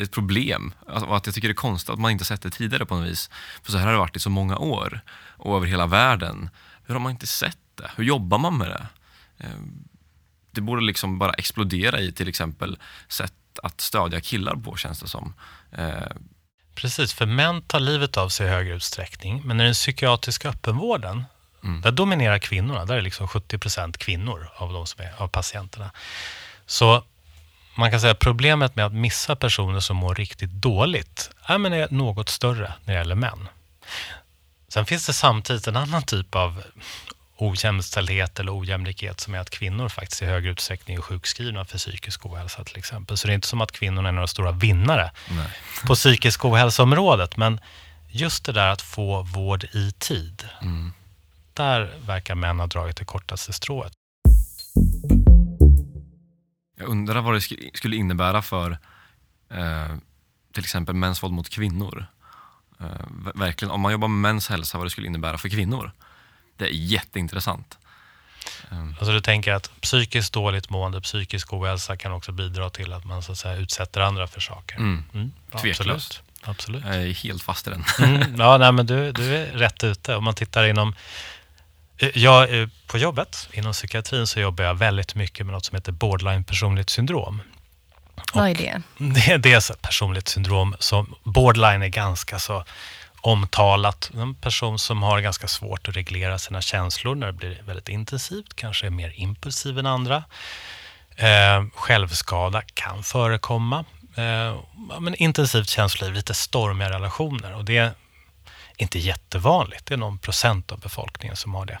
ett 0.00 0.10
problem. 0.10 0.74
Alltså, 0.88 1.10
att 1.10 1.26
jag 1.26 1.34
tycker 1.34 1.48
det 1.48 1.52
är 1.52 1.54
konstigt 1.54 1.90
att 1.90 1.98
man 1.98 2.10
inte 2.10 2.24
sett 2.24 2.42
det 2.42 2.50
tidigare 2.50 2.86
på 2.86 2.96
något 2.96 3.08
vis. 3.08 3.30
För 3.62 3.72
så 3.72 3.78
här 3.78 3.86
har 3.86 3.92
det 3.92 3.98
varit 3.98 4.16
i 4.16 4.20
så 4.20 4.30
många 4.30 4.58
år 4.58 5.00
och 5.36 5.56
över 5.56 5.66
hela 5.66 5.86
världen. 5.86 6.50
Hur 6.86 6.94
har 6.94 7.00
man 7.00 7.12
inte 7.12 7.26
sett 7.26 7.58
det? 7.74 7.90
Hur 7.96 8.04
jobbar 8.04 8.38
man 8.38 8.58
med 8.58 8.68
det? 8.68 8.86
Um, 9.46 9.88
det 10.50 10.60
borde 10.60 10.82
liksom 10.82 11.18
bara 11.18 11.32
explodera 11.32 12.00
i 12.00 12.12
till 12.12 12.28
exempel 12.28 12.78
sätt 13.08 13.32
att 13.62 13.80
stödja 13.80 14.20
killar 14.20 14.56
på 14.56 14.76
känns 14.76 15.00
det 15.00 15.08
som. 15.08 15.34
Eh. 15.72 16.16
Precis, 16.74 17.12
för 17.12 17.26
män 17.26 17.62
tar 17.62 17.80
livet 17.80 18.16
av 18.16 18.28
sig 18.28 18.46
i 18.46 18.50
högre 18.50 18.74
utsträckning. 18.74 19.42
Men 19.44 19.60
i 19.60 19.64
den 19.64 19.72
psykiatriska 19.72 20.48
öppenvården, 20.48 21.24
mm. 21.64 21.80
där 21.80 21.90
dominerar 21.90 22.38
kvinnorna. 22.38 22.84
Där 22.84 22.96
är 22.96 23.02
liksom 23.02 23.28
70 23.28 23.58
procent 23.58 23.98
kvinnor 23.98 24.48
av, 24.56 24.72
de 24.72 24.86
som 24.86 25.04
är, 25.04 25.22
av 25.22 25.28
patienterna. 25.28 25.90
Så 26.66 27.04
man 27.74 27.90
kan 27.90 28.00
säga 28.00 28.12
att 28.12 28.18
problemet 28.18 28.76
med 28.76 28.86
att 28.86 28.92
missa 28.92 29.36
personer 29.36 29.80
som 29.80 29.96
mår 29.96 30.14
riktigt 30.14 30.50
dåligt 30.50 31.30
är, 31.44 31.58
men 31.58 31.72
är 31.72 31.88
något 31.90 32.28
större 32.28 32.72
när 32.84 32.94
det 32.94 32.98
gäller 32.98 33.14
män. 33.14 33.48
Sen 34.68 34.86
finns 34.86 35.06
det 35.06 35.12
samtidigt 35.12 35.66
en 35.66 35.76
annan 35.76 36.02
typ 36.02 36.34
av 36.34 36.62
ojämställdhet 37.36 38.40
eller 38.40 38.58
ojämlikhet 38.58 39.20
som 39.20 39.34
är 39.34 39.38
att 39.38 39.50
kvinnor 39.50 39.88
faktiskt 39.88 40.22
i 40.22 40.26
högre 40.26 40.50
utsträckning 40.50 40.96
är 40.96 41.00
sjukskrivna 41.00 41.64
för 41.64 41.78
psykisk 41.78 42.26
ohälsa 42.26 42.64
till 42.64 42.78
exempel. 42.78 43.16
Så 43.16 43.26
det 43.26 43.32
är 43.32 43.34
inte 43.34 43.48
som 43.48 43.60
att 43.60 43.72
kvinnorna 43.72 44.08
är 44.08 44.12
några 44.12 44.26
stora 44.26 44.52
vinnare 44.52 45.10
Nej. 45.30 45.46
på 45.86 45.94
psykisk 45.94 46.44
ohälsoområdet. 46.44 47.36
Men 47.36 47.60
just 48.08 48.44
det 48.44 48.52
där 48.52 48.68
att 48.68 48.82
få 48.82 49.22
vård 49.22 49.64
i 49.64 49.92
tid. 49.98 50.48
Mm. 50.62 50.92
Där 51.54 51.94
verkar 52.06 52.34
män 52.34 52.60
ha 52.60 52.66
dragit 52.66 52.96
det 52.96 53.04
kortaste 53.04 53.52
strået. 53.52 53.92
Jag 56.76 56.88
undrar 56.88 57.20
vad 57.20 57.34
det 57.34 57.40
skulle 57.74 57.96
innebära 57.96 58.42
för 58.42 58.78
eh, 59.50 59.96
till 60.52 60.64
exempel 60.64 60.94
mäns 60.94 61.22
våld 61.22 61.34
mot 61.34 61.48
kvinnor. 61.48 62.06
Eh, 62.80 62.86
verkligen, 63.34 63.72
om 63.72 63.80
man 63.80 63.92
jobbar 63.92 64.08
med 64.08 64.32
mäns 64.32 64.48
hälsa, 64.48 64.78
vad 64.78 64.86
det 64.86 64.90
skulle 64.90 65.06
innebära 65.06 65.38
för 65.38 65.48
kvinnor. 65.48 65.92
Det 66.56 66.64
är 66.64 66.72
jätteintressant. 66.72 67.78
Ehm. 68.70 68.94
Alltså 68.98 69.12
du 69.12 69.20
tänker 69.20 69.52
att 69.52 69.80
psykiskt 69.80 70.32
dåligt 70.32 70.70
mående, 70.70 71.00
psykisk 71.00 71.52
ohälsa 71.52 71.96
kan 71.96 72.12
också 72.12 72.32
bidra 72.32 72.70
till 72.70 72.92
att 72.92 73.04
man 73.04 73.22
så 73.22 73.32
att 73.32 73.38
säga 73.38 73.56
utsätter 73.56 74.00
andra 74.00 74.26
för 74.26 74.40
saker? 74.40 74.76
Mm. 74.76 75.04
Mm. 75.14 75.32
Tveklöst. 75.60 76.22
Absolut. 76.44 76.84
Jag 76.84 76.96
är 76.96 77.12
helt 77.12 77.42
fast 77.42 77.66
i 77.66 77.70
den. 77.70 77.84
Mm. 77.98 78.34
Ja, 78.38 78.58
nej, 78.58 78.72
men 78.72 78.86
du, 78.86 79.12
du 79.12 79.36
är 79.36 79.46
rätt 79.46 79.84
ute. 79.84 80.16
Om 80.16 80.24
man 80.24 80.34
tittar 80.34 80.64
inom 80.64 80.88
eh, 80.88 80.94
jag, 82.14 82.60
eh, 82.60 82.68
på 82.86 82.98
jobbet 82.98 83.48
inom 83.52 83.72
psykiatrin 83.72 84.26
så 84.26 84.40
jobbar 84.40 84.64
jag 84.64 84.74
väldigt 84.74 85.14
mycket 85.14 85.46
med 85.46 85.52
något 85.52 85.64
som 85.64 85.76
heter 85.76 85.92
borderline 85.92 86.44
personlighetssyndrom. 86.44 87.42
Vad 88.32 88.50
är 88.50 88.54
det? 88.54 88.82
Det, 88.98 89.36
det 89.36 89.52
är 89.52 89.72
ett 89.72 89.82
personligt 89.82 90.28
syndrom 90.28 90.76
som 90.78 91.14
borderline 91.22 91.82
är 91.82 91.88
ganska 91.88 92.38
så 92.38 92.64
omtalat. 93.20 94.10
En 94.14 94.34
person 94.34 94.78
som 94.78 95.02
har 95.02 95.20
ganska 95.20 95.48
svårt 95.48 95.88
att 95.88 95.96
reglera 95.96 96.38
sina 96.38 96.60
känslor 96.60 97.14
när 97.14 97.26
det 97.26 97.32
blir 97.32 97.62
väldigt 97.66 97.88
intensivt, 97.88 98.54
kanske 98.54 98.86
är 98.86 98.90
mer 98.90 99.12
impulsiv 99.16 99.78
än 99.78 99.86
andra. 99.86 100.24
Eh, 101.16 101.64
självskada 101.74 102.62
kan 102.74 103.02
förekomma. 103.02 103.84
Eh, 104.16 104.60
men 105.00 105.14
intensivt 105.14 105.68
känsloliv, 105.68 106.14
lite 106.14 106.34
stormiga 106.34 106.90
relationer 106.90 107.54
och 107.54 107.64
det 107.64 107.94
inte 108.76 108.98
jättevanligt. 108.98 109.86
Det 109.86 109.94
är 109.94 109.98
någon 109.98 110.18
procent 110.18 110.72
av 110.72 110.80
befolkningen 110.80 111.36
som 111.36 111.54
har 111.54 111.66
det. 111.66 111.78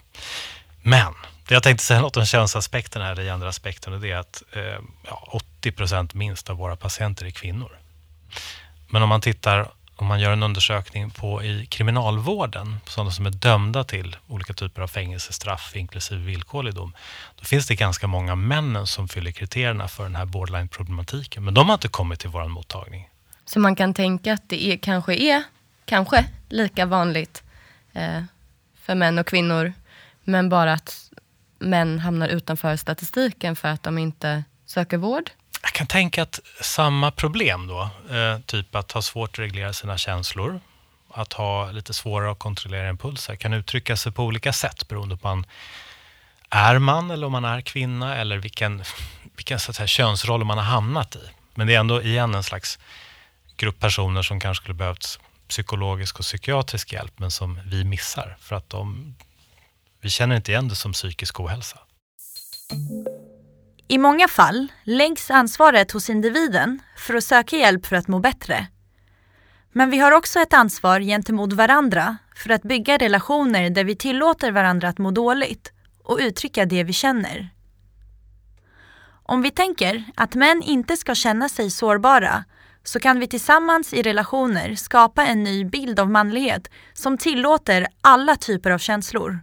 Men 0.82 1.14
jag 1.48 1.62
tänkte 1.62 1.84
säga 1.84 2.00
något 2.00 2.16
om 2.16 2.26
könsaspekten 2.26 3.02
här, 3.02 3.14
den 3.14 3.28
andra 3.28 3.48
aspekten, 3.48 3.92
och 3.92 4.00
det 4.00 4.10
är 4.10 4.16
att 4.16 4.42
eh, 4.52 4.78
ja, 5.06 5.28
80 5.32 5.72
procent 5.72 6.14
minst 6.14 6.50
av 6.50 6.56
våra 6.56 6.76
patienter 6.76 7.26
är 7.26 7.30
kvinnor. 7.30 7.78
Men 8.88 9.02
om 9.02 9.08
man 9.08 9.20
tittar 9.20 9.68
om 9.96 10.06
man 10.06 10.20
gör 10.20 10.32
en 10.32 10.42
undersökning 10.42 11.10
på 11.10 11.42
i 11.42 11.66
kriminalvården, 11.66 12.76
sådana 12.86 13.10
som 13.10 13.26
är 13.26 13.30
dömda 13.30 13.84
till 13.84 14.16
olika 14.28 14.52
typer 14.52 14.82
av 14.82 14.88
fängelsestraff, 14.88 15.76
inklusive 15.76 16.20
villkorlig 16.20 16.74
dom, 16.74 16.92
då 17.36 17.44
finns 17.44 17.66
det 17.66 17.74
ganska 17.74 18.06
många 18.06 18.34
männen 18.34 18.86
som 18.86 19.08
fyller 19.08 19.32
kriterierna 19.32 19.88
för 19.88 20.02
den 20.02 20.16
här 20.16 20.24
borderline-problematiken. 20.24 21.44
Men 21.44 21.54
de 21.54 21.68
har 21.68 21.74
inte 21.74 21.88
kommit 21.88 22.20
till 22.20 22.30
vår 22.30 22.48
mottagning. 22.48 23.08
Så 23.44 23.60
man 23.60 23.76
kan 23.76 23.94
tänka 23.94 24.32
att 24.32 24.48
det 24.48 24.64
är, 24.64 24.76
kanske 24.76 25.14
är 25.14 25.42
kanske 25.84 26.24
lika 26.48 26.86
vanligt 26.86 27.42
eh, 27.92 28.22
för 28.80 28.94
män 28.94 29.18
och 29.18 29.26
kvinnor, 29.26 29.72
men 30.24 30.48
bara 30.48 30.72
att 30.72 31.10
män 31.58 31.98
hamnar 31.98 32.28
utanför 32.28 32.76
statistiken 32.76 33.56
för 33.56 33.68
att 33.68 33.82
de 33.82 33.98
inte 33.98 34.44
söker 34.66 34.96
vård? 34.96 35.30
Jag 35.62 35.72
kan 35.72 35.86
tänka 35.86 36.22
att 36.22 36.40
samma 36.60 37.10
problem 37.10 37.66
då, 37.66 37.82
eh, 38.16 38.38
typ 38.46 38.74
att 38.74 38.92
ha 38.92 39.02
svårt 39.02 39.30
att 39.30 39.38
reglera 39.38 39.72
sina 39.72 39.98
känslor, 39.98 40.60
att 41.10 41.32
ha 41.32 41.70
lite 41.70 41.94
svårare 41.94 42.32
att 42.32 42.38
kontrollera 42.38 42.88
impulser, 42.88 43.36
kan 43.36 43.52
uttrycka 43.52 43.96
sig 43.96 44.12
på 44.12 44.24
olika 44.24 44.52
sätt 44.52 44.88
beroende 44.88 45.16
på 45.16 45.28
om 45.28 45.38
man 45.38 45.46
är 46.50 46.78
man 46.78 47.10
eller 47.10 47.26
om 47.26 47.32
man 47.32 47.44
är 47.44 47.60
kvinna 47.60 48.16
eller 48.16 48.36
vilken, 48.36 48.82
vilken 49.36 49.60
så 49.60 49.70
att 49.70 49.76
säga, 49.76 49.86
könsroll 49.86 50.44
man 50.44 50.58
har 50.58 50.64
hamnat 50.64 51.16
i. 51.16 51.30
Men 51.54 51.66
det 51.66 51.74
är 51.74 51.80
ändå 51.80 52.02
igen 52.02 52.34
en 52.34 52.42
slags 52.42 52.78
grupp 53.56 53.80
personer 53.80 54.22
som 54.22 54.40
kanske 54.40 54.62
skulle 54.62 54.74
behövt 54.74 55.18
psykologisk 55.52 56.18
och 56.18 56.24
psykiatrisk 56.24 56.92
hjälp 56.92 57.18
men 57.18 57.30
som 57.30 57.60
vi 57.66 57.84
missar 57.84 58.36
för 58.40 58.56
att 58.56 58.70
de, 58.70 59.14
vi 60.00 60.10
känner 60.10 60.36
inte 60.36 60.52
igen 60.52 60.68
det 60.68 60.74
som 60.74 60.92
psykisk 60.92 61.40
ohälsa. 61.40 61.78
I 63.88 63.98
många 63.98 64.28
fall 64.28 64.68
läggs 64.84 65.30
ansvaret 65.30 65.92
hos 65.92 66.10
individen 66.10 66.80
för 66.96 67.14
att 67.14 67.24
söka 67.24 67.56
hjälp 67.56 67.86
för 67.86 67.96
att 67.96 68.08
må 68.08 68.18
bättre. 68.18 68.66
Men 69.72 69.90
vi 69.90 69.98
har 69.98 70.12
också 70.12 70.40
ett 70.40 70.52
ansvar 70.52 71.00
gentemot 71.00 71.52
varandra 71.52 72.16
för 72.36 72.50
att 72.50 72.62
bygga 72.62 72.96
relationer 72.96 73.70
där 73.70 73.84
vi 73.84 73.96
tillåter 73.96 74.52
varandra 74.52 74.88
att 74.88 74.98
må 74.98 75.10
dåligt 75.10 75.72
och 76.04 76.18
uttrycka 76.20 76.64
det 76.64 76.84
vi 76.84 76.92
känner. 76.92 77.48
Om 79.22 79.42
vi 79.42 79.50
tänker 79.50 80.04
att 80.14 80.34
män 80.34 80.62
inte 80.62 80.96
ska 80.96 81.14
känna 81.14 81.48
sig 81.48 81.70
sårbara 81.70 82.44
så 82.84 83.00
kan 83.00 83.20
vi 83.20 83.26
tillsammans 83.26 83.94
i 83.94 84.02
relationer 84.02 84.74
skapa 84.74 85.26
en 85.26 85.42
ny 85.42 85.64
bild 85.64 86.00
av 86.00 86.10
manlighet 86.10 86.70
som 86.92 87.18
tillåter 87.18 87.86
alla 88.00 88.36
typer 88.36 88.70
av 88.70 88.78
känslor. 88.78 89.40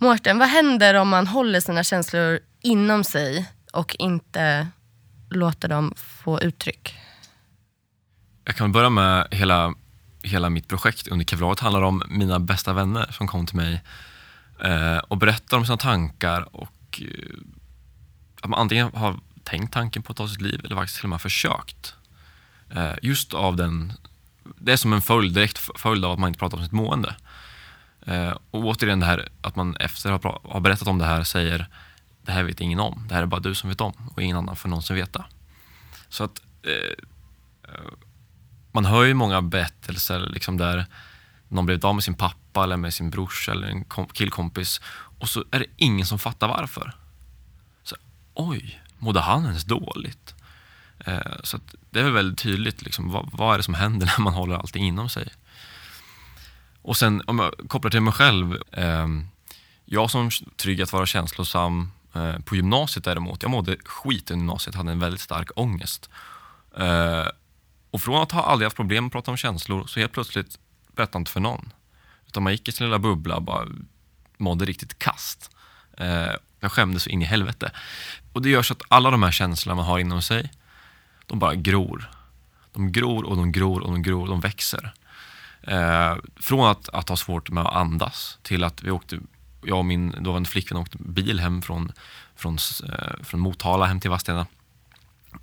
Mårten, 0.00 0.38
vad 0.38 0.48
händer 0.48 0.94
om 0.94 1.08
man 1.08 1.26
håller 1.26 1.60
sina 1.60 1.84
känslor 1.84 2.38
inom 2.62 3.04
sig 3.04 3.50
och 3.72 3.96
inte 3.98 4.68
låter 5.30 5.68
dem 5.68 5.94
få 5.96 6.40
uttryck? 6.40 6.94
Jag 8.44 8.56
kan 8.56 8.72
börja 8.72 8.90
med 8.90 9.28
hela, 9.30 9.74
hela 10.22 10.50
mitt 10.50 10.68
projekt 10.68 11.08
under 11.08 11.24
kevlaret 11.24 11.60
handlar 11.60 11.82
om 11.82 12.02
mina 12.08 12.38
bästa 12.38 12.72
vänner 12.72 13.06
som 13.12 13.26
kom 13.26 13.46
till 13.46 13.56
mig 13.56 13.82
eh, 14.64 14.98
och 14.98 15.18
berättar 15.18 15.56
om 15.56 15.64
sina 15.64 15.76
tankar 15.76 16.56
och 16.56 17.02
eh, 17.02 17.34
att 18.42 18.50
man 18.50 18.60
antingen 18.60 18.90
har 18.94 19.20
tänkt 19.50 19.72
tanken 19.72 20.02
på 20.02 20.10
att 20.10 20.16
ta 20.16 20.28
sitt 20.28 20.40
liv 20.40 20.60
eller 20.64 20.76
faktiskt 20.76 20.96
till 20.96 21.04
och 21.04 21.10
med 21.10 21.20
försökt. 21.20 21.94
Eh, 22.70 22.94
just 23.02 23.34
av 23.34 23.56
den, 23.56 23.92
det 24.44 24.72
är 24.72 24.76
som 24.76 24.92
en 24.92 25.02
följd, 25.02 25.34
direkt 25.34 25.58
följd 25.58 26.04
av 26.04 26.12
att 26.12 26.18
man 26.18 26.28
inte 26.28 26.38
pratar 26.38 26.58
om 26.58 26.64
sitt 26.64 26.72
mående. 26.72 27.16
Eh, 28.06 28.34
och 28.50 28.64
återigen 28.64 29.00
det 29.00 29.06
här 29.06 29.28
att 29.40 29.56
man 29.56 29.76
efter 29.76 30.12
att 30.12 30.24
ha 30.24 30.60
berättat 30.60 30.88
om 30.88 30.98
det 30.98 31.04
här 31.04 31.24
säger 31.24 31.68
det 32.22 32.32
här 32.32 32.42
vet 32.42 32.60
ingen 32.60 32.80
om. 32.80 33.04
Det 33.08 33.14
här 33.14 33.22
är 33.22 33.26
bara 33.26 33.40
du 33.40 33.54
som 33.54 33.68
vet 33.68 33.80
om 33.80 33.92
och 34.14 34.22
ingen 34.22 34.36
annan 34.36 34.56
får 34.56 34.68
någonsin 34.68 34.96
veta. 34.96 35.24
Så 36.08 36.24
att 36.24 36.42
eh, 36.62 37.72
eh, 37.72 37.92
man 38.72 38.84
hör 38.84 39.04
ju 39.04 39.14
många 39.14 39.42
berättelser 39.42 40.20
liksom 40.20 40.56
där 40.56 40.86
någon 41.48 41.66
blivit 41.66 41.84
av 41.84 41.94
med 41.94 42.04
sin 42.04 42.14
pappa 42.14 42.64
eller 42.64 42.76
med 42.76 42.94
sin 42.94 43.10
brors 43.10 43.48
eller 43.48 43.68
en 43.68 43.84
killkompis 44.12 44.80
och 45.18 45.28
så 45.28 45.44
är 45.50 45.58
det 45.58 45.66
ingen 45.76 46.06
som 46.06 46.18
fattar 46.18 46.48
varför. 46.48 46.94
Så, 47.82 47.96
Oj, 48.34 48.80
mådde 48.98 49.20
han 49.20 49.44
ens 49.44 49.64
dåligt? 49.64 50.34
Eh, 50.98 51.36
så 51.42 51.58
det 51.90 52.00
är 52.00 52.04
väl 52.04 52.12
väldigt 52.12 52.38
tydligt, 52.38 52.82
liksom, 52.82 53.10
vad, 53.10 53.28
vad, 53.32 53.54
är 53.54 53.58
det 53.58 53.62
som 53.62 53.74
händer 53.74 54.06
när 54.18 54.24
man 54.24 54.34
håller 54.34 54.56
allting 54.56 54.86
inom 54.86 55.08
sig? 55.08 55.28
Och 56.82 56.96
sen 56.96 57.22
om 57.26 57.38
jag 57.38 57.54
kopplar 57.68 57.90
till 57.90 58.00
mig 58.00 58.12
själv. 58.12 58.62
Eh, 58.72 59.06
jag 59.84 60.10
som 60.10 60.30
trygg 60.56 60.82
att 60.82 60.92
vara 60.92 61.06
känslosam 61.06 61.90
eh, 62.14 62.38
på 62.38 62.56
gymnasiet 62.56 63.04
däremot, 63.04 63.42
jag 63.42 63.50
mådde 63.50 63.76
skit 63.84 64.30
i 64.30 64.34
gymnasiet, 64.34 64.76
hade 64.76 64.92
en 64.92 64.98
väldigt 64.98 65.20
stark 65.20 65.50
ångest. 65.56 66.10
Eh, 66.76 67.26
och 67.90 68.00
från 68.00 68.22
att 68.22 68.32
ha 68.32 68.42
aldrig 68.42 68.66
haft 68.66 68.76
problem 68.76 69.06
att 69.06 69.12
prata 69.12 69.30
om 69.30 69.36
känslor 69.36 69.86
så 69.86 70.00
helt 70.00 70.12
plötsligt 70.12 70.58
berättade 70.92 71.18
inte 71.18 71.30
för 71.30 71.40
någon. 71.40 71.72
Utan 72.26 72.42
man 72.42 72.52
gick 72.52 72.68
i 72.68 72.72
sin 72.72 72.86
lilla 72.86 72.98
bubbla 72.98 73.36
och 73.36 73.42
bara 73.42 73.66
mådde 74.38 74.64
riktigt 74.64 74.98
kast. 74.98 75.50
Eh, 75.96 76.32
jag 76.60 76.72
skämdes 76.72 77.02
så 77.02 77.10
in 77.10 77.22
i 77.22 77.24
helvete. 77.24 77.70
Och 78.32 78.42
det 78.42 78.50
gör 78.50 78.62
så 78.62 78.72
att 78.72 78.82
alla 78.88 79.10
de 79.10 79.22
här 79.22 79.30
känslorna 79.30 79.76
man 79.76 79.84
har 79.84 79.98
inom 79.98 80.22
sig, 80.22 80.52
de 81.26 81.38
bara 81.38 81.54
gror. 81.54 82.10
De 82.72 82.92
gror 82.92 83.24
och 83.24 83.36
de 83.36 83.52
gror 83.52 83.80
och 83.80 83.90
de 83.90 84.02
gror 84.02 84.22
och 84.22 84.28
de 84.28 84.40
växer. 84.40 84.94
Eh, 85.62 86.16
från 86.36 86.70
att, 86.70 86.88
att 86.88 87.08
ha 87.08 87.16
svårt 87.16 87.50
med 87.50 87.66
att 87.66 87.74
andas 87.74 88.38
till 88.42 88.64
att 88.64 88.82
vi 88.82 88.90
åkte, 88.90 89.18
jag 89.62 89.78
och 89.78 89.84
min 89.84 90.10
dåvarande 90.22 90.48
flickvän 90.48 90.78
åkte 90.78 90.98
bil 91.00 91.40
hem 91.40 91.62
från, 91.62 91.92
från, 92.36 92.58
eh, 92.88 93.24
från 93.24 93.40
Motala 93.40 93.86
hem 93.86 94.00
till 94.00 94.10
Vadstena. 94.10 94.46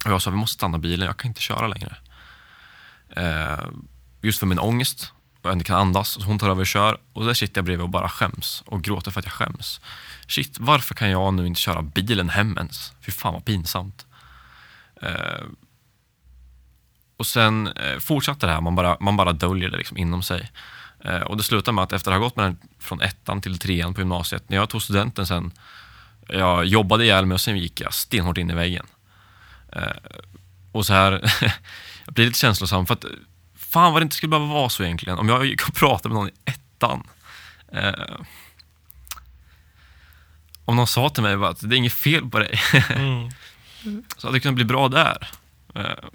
Och 0.05 0.11
jag 0.11 0.21
sa 0.21 0.29
vi 0.29 0.37
måste 0.37 0.53
stanna 0.53 0.77
bilen, 0.77 1.07
jag 1.07 1.17
kan 1.17 1.29
inte 1.29 1.41
köra 1.41 1.67
längre. 1.67 1.95
Eh, 3.09 3.65
just 4.21 4.39
för 4.39 4.45
min 4.45 4.59
ångest 4.59 5.11
och 5.41 5.49
jag 5.49 5.55
inte 5.55 5.65
kan 5.65 5.79
andas. 5.79 6.09
Så 6.09 6.21
hon 6.21 6.39
tar 6.39 6.49
över 6.49 6.61
och 6.61 6.67
kör 6.67 6.97
och 7.13 7.25
där 7.25 7.33
sitter 7.33 7.57
jag 7.57 7.65
bredvid 7.65 7.83
och 7.83 7.89
bara 7.89 8.09
skäms 8.09 8.63
och 8.65 8.83
gråter 8.83 9.11
för 9.11 9.19
att 9.19 9.25
jag 9.25 9.33
skäms. 9.33 9.81
Shit, 10.27 10.59
varför 10.59 10.95
kan 10.95 11.09
jag 11.09 11.33
nu 11.33 11.47
inte 11.47 11.61
köra 11.61 11.81
bilen 11.81 12.29
hem 12.29 12.57
ens? 12.57 12.93
Fy 13.01 13.11
fan 13.11 13.33
vad 13.33 13.45
pinsamt. 13.45 14.05
Eh, 15.01 15.45
och 17.17 17.25
sen 17.25 17.67
eh, 17.67 17.99
fortsatte 17.99 18.45
det 18.45 18.51
här, 18.51 18.61
man 18.61 18.75
bara, 18.75 18.97
man 18.99 19.17
bara 19.17 19.33
döljer 19.33 19.69
det 19.69 19.77
liksom 19.77 19.97
inom 19.97 20.23
sig. 20.23 20.51
Eh, 21.03 21.21
och 21.21 21.37
det 21.37 21.43
slutar 21.43 21.71
med 21.71 21.83
att 21.83 21.93
efter 21.93 22.11
att 22.11 22.17
ha 22.17 22.23
gått 22.23 22.35
med 22.35 22.45
den 22.45 22.57
från 22.79 23.01
ettan 23.01 23.41
till 23.41 23.57
trean 23.57 23.93
på 23.93 24.01
gymnasiet, 24.01 24.49
när 24.49 24.57
jag 24.57 24.69
tog 24.69 24.81
studenten 24.81 25.27
sen, 25.27 25.51
jag 26.27 26.65
jobbade 26.65 27.03
ihjäl 27.03 27.25
mig 27.25 27.35
och 27.35 27.41
sen 27.41 27.57
gick 27.57 27.81
jag 27.81 27.93
stenhårt 27.93 28.37
in 28.37 28.51
i 28.51 28.55
väggen. 28.55 28.85
Eh, 29.71 29.81
och 30.71 30.85
så 30.85 30.93
här, 30.93 31.11
jag 32.05 32.13
blir 32.13 32.25
lite 32.25 32.39
känslosam 32.39 32.85
för 32.85 32.93
att 32.93 33.05
fan 33.55 33.93
vad 33.93 34.01
det 34.01 34.03
inte 34.03 34.15
skulle 34.15 34.29
behöva 34.29 34.53
vara 34.53 34.69
så 34.69 34.83
egentligen. 34.83 35.17
Om 35.17 35.29
jag 35.29 35.45
gick 35.45 35.67
och 35.67 35.75
pratade 35.75 36.13
med 36.13 36.23
någon 36.23 36.29
i 36.29 36.33
ettan. 36.45 37.07
Eh, 37.71 37.93
om 40.65 40.75
någon 40.75 40.87
sa 40.87 41.09
till 41.09 41.23
mig 41.23 41.33
att 41.33 41.69
det 41.69 41.75
är 41.75 41.77
inget 41.77 41.93
fel 41.93 42.29
på 42.29 42.39
dig. 42.39 42.59
Mm. 42.89 43.29
så 44.17 44.27
hade 44.27 44.37
det 44.37 44.39
kunnat 44.39 44.55
bli 44.55 44.65
bra 44.65 44.87
där. 44.87 45.29
Eh, 45.75 46.05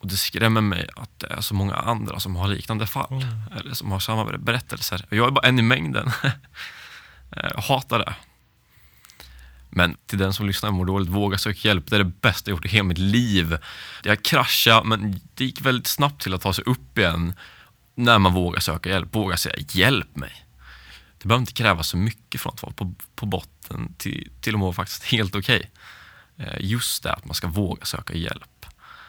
och 0.00 0.06
det 0.06 0.16
skrämmer 0.16 0.60
mig 0.60 0.88
att 0.96 1.10
det 1.18 1.26
är 1.26 1.40
så 1.40 1.54
många 1.54 1.74
andra 1.74 2.20
som 2.20 2.36
har 2.36 2.48
liknande 2.48 2.86
fall. 2.86 3.22
Mm. 3.22 3.42
Eller 3.56 3.74
som 3.74 3.92
har 3.92 3.98
samma 3.98 4.24
berättelser. 4.24 5.06
Jag 5.10 5.26
är 5.26 5.30
bara 5.30 5.48
en 5.48 5.58
i 5.58 5.62
mängden. 5.62 6.10
Eh, 7.36 7.50
jag 7.54 7.62
hatar 7.62 7.98
det. 7.98 8.14
Men 9.70 9.96
till 10.06 10.18
den 10.18 10.32
som 10.32 10.46
lyssnar 10.46 10.68
och 10.68 10.74
mår 10.74 10.84
dåligt, 10.84 11.08
våga 11.08 11.38
söka 11.38 11.68
hjälp. 11.68 11.86
Det 11.86 11.96
är 11.96 11.98
det 11.98 12.12
bästa 12.20 12.50
jag 12.50 12.56
gjort 12.56 12.64
i 12.64 12.68
hela 12.68 12.84
mitt 12.84 12.98
liv. 12.98 13.58
Jag 14.02 14.22
kraschade, 14.22 14.88
men 14.88 15.20
det 15.34 15.44
gick 15.44 15.60
väldigt 15.60 15.86
snabbt 15.86 16.22
till 16.22 16.34
att 16.34 16.40
ta 16.40 16.52
sig 16.52 16.64
upp 16.64 16.98
igen 16.98 17.34
när 17.94 18.18
man 18.18 18.32
vågar 18.32 18.60
söka 18.60 18.88
hjälp. 18.88 19.14
Våga 19.14 19.36
säga 19.36 19.56
hjälp 19.68 20.16
mig. 20.16 20.46
Det 21.18 21.28
behöver 21.28 21.40
inte 21.40 21.52
krävas 21.52 21.88
så 21.88 21.96
mycket 21.96 22.40
från 22.40 22.52
att 22.54 22.62
vara 22.62 22.72
på, 22.72 22.94
på 23.14 23.26
botten 23.26 23.59
till, 23.98 24.30
till 24.40 24.54
att 24.54 24.58
må 24.58 24.72
faktiskt 24.72 25.04
helt 25.04 25.36
okej. 25.36 25.70
Okay. 26.36 26.46
Eh, 26.46 26.56
just 26.60 27.02
det 27.02 27.12
att 27.12 27.24
man 27.24 27.34
ska 27.34 27.46
våga 27.46 27.84
söka 27.84 28.14
hjälp. 28.14 28.66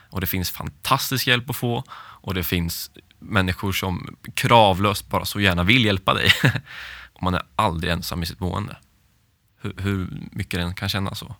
Och 0.09 0.21
det 0.21 0.27
finns 0.27 0.51
fantastisk 0.51 1.27
hjälp 1.27 1.49
att 1.49 1.55
få 1.55 1.83
och 1.97 2.33
det 2.33 2.43
finns 2.43 2.91
människor 3.19 3.71
som 3.71 4.15
kravlöst 4.33 5.09
bara 5.09 5.25
så 5.25 5.39
gärna 5.39 5.63
vill 5.63 5.85
hjälpa 5.85 6.13
dig. 6.13 6.31
och 7.13 7.23
man 7.23 7.33
är 7.33 7.43
aldrig 7.55 7.93
ensam 7.93 8.23
i 8.23 8.25
sitt 8.25 8.39
mående 8.39 8.77
hur, 9.61 9.73
hur 9.77 10.07
mycket 10.31 10.59
den 10.59 10.73
kan 10.75 10.89
kännas 10.89 11.19
så. 11.19 11.35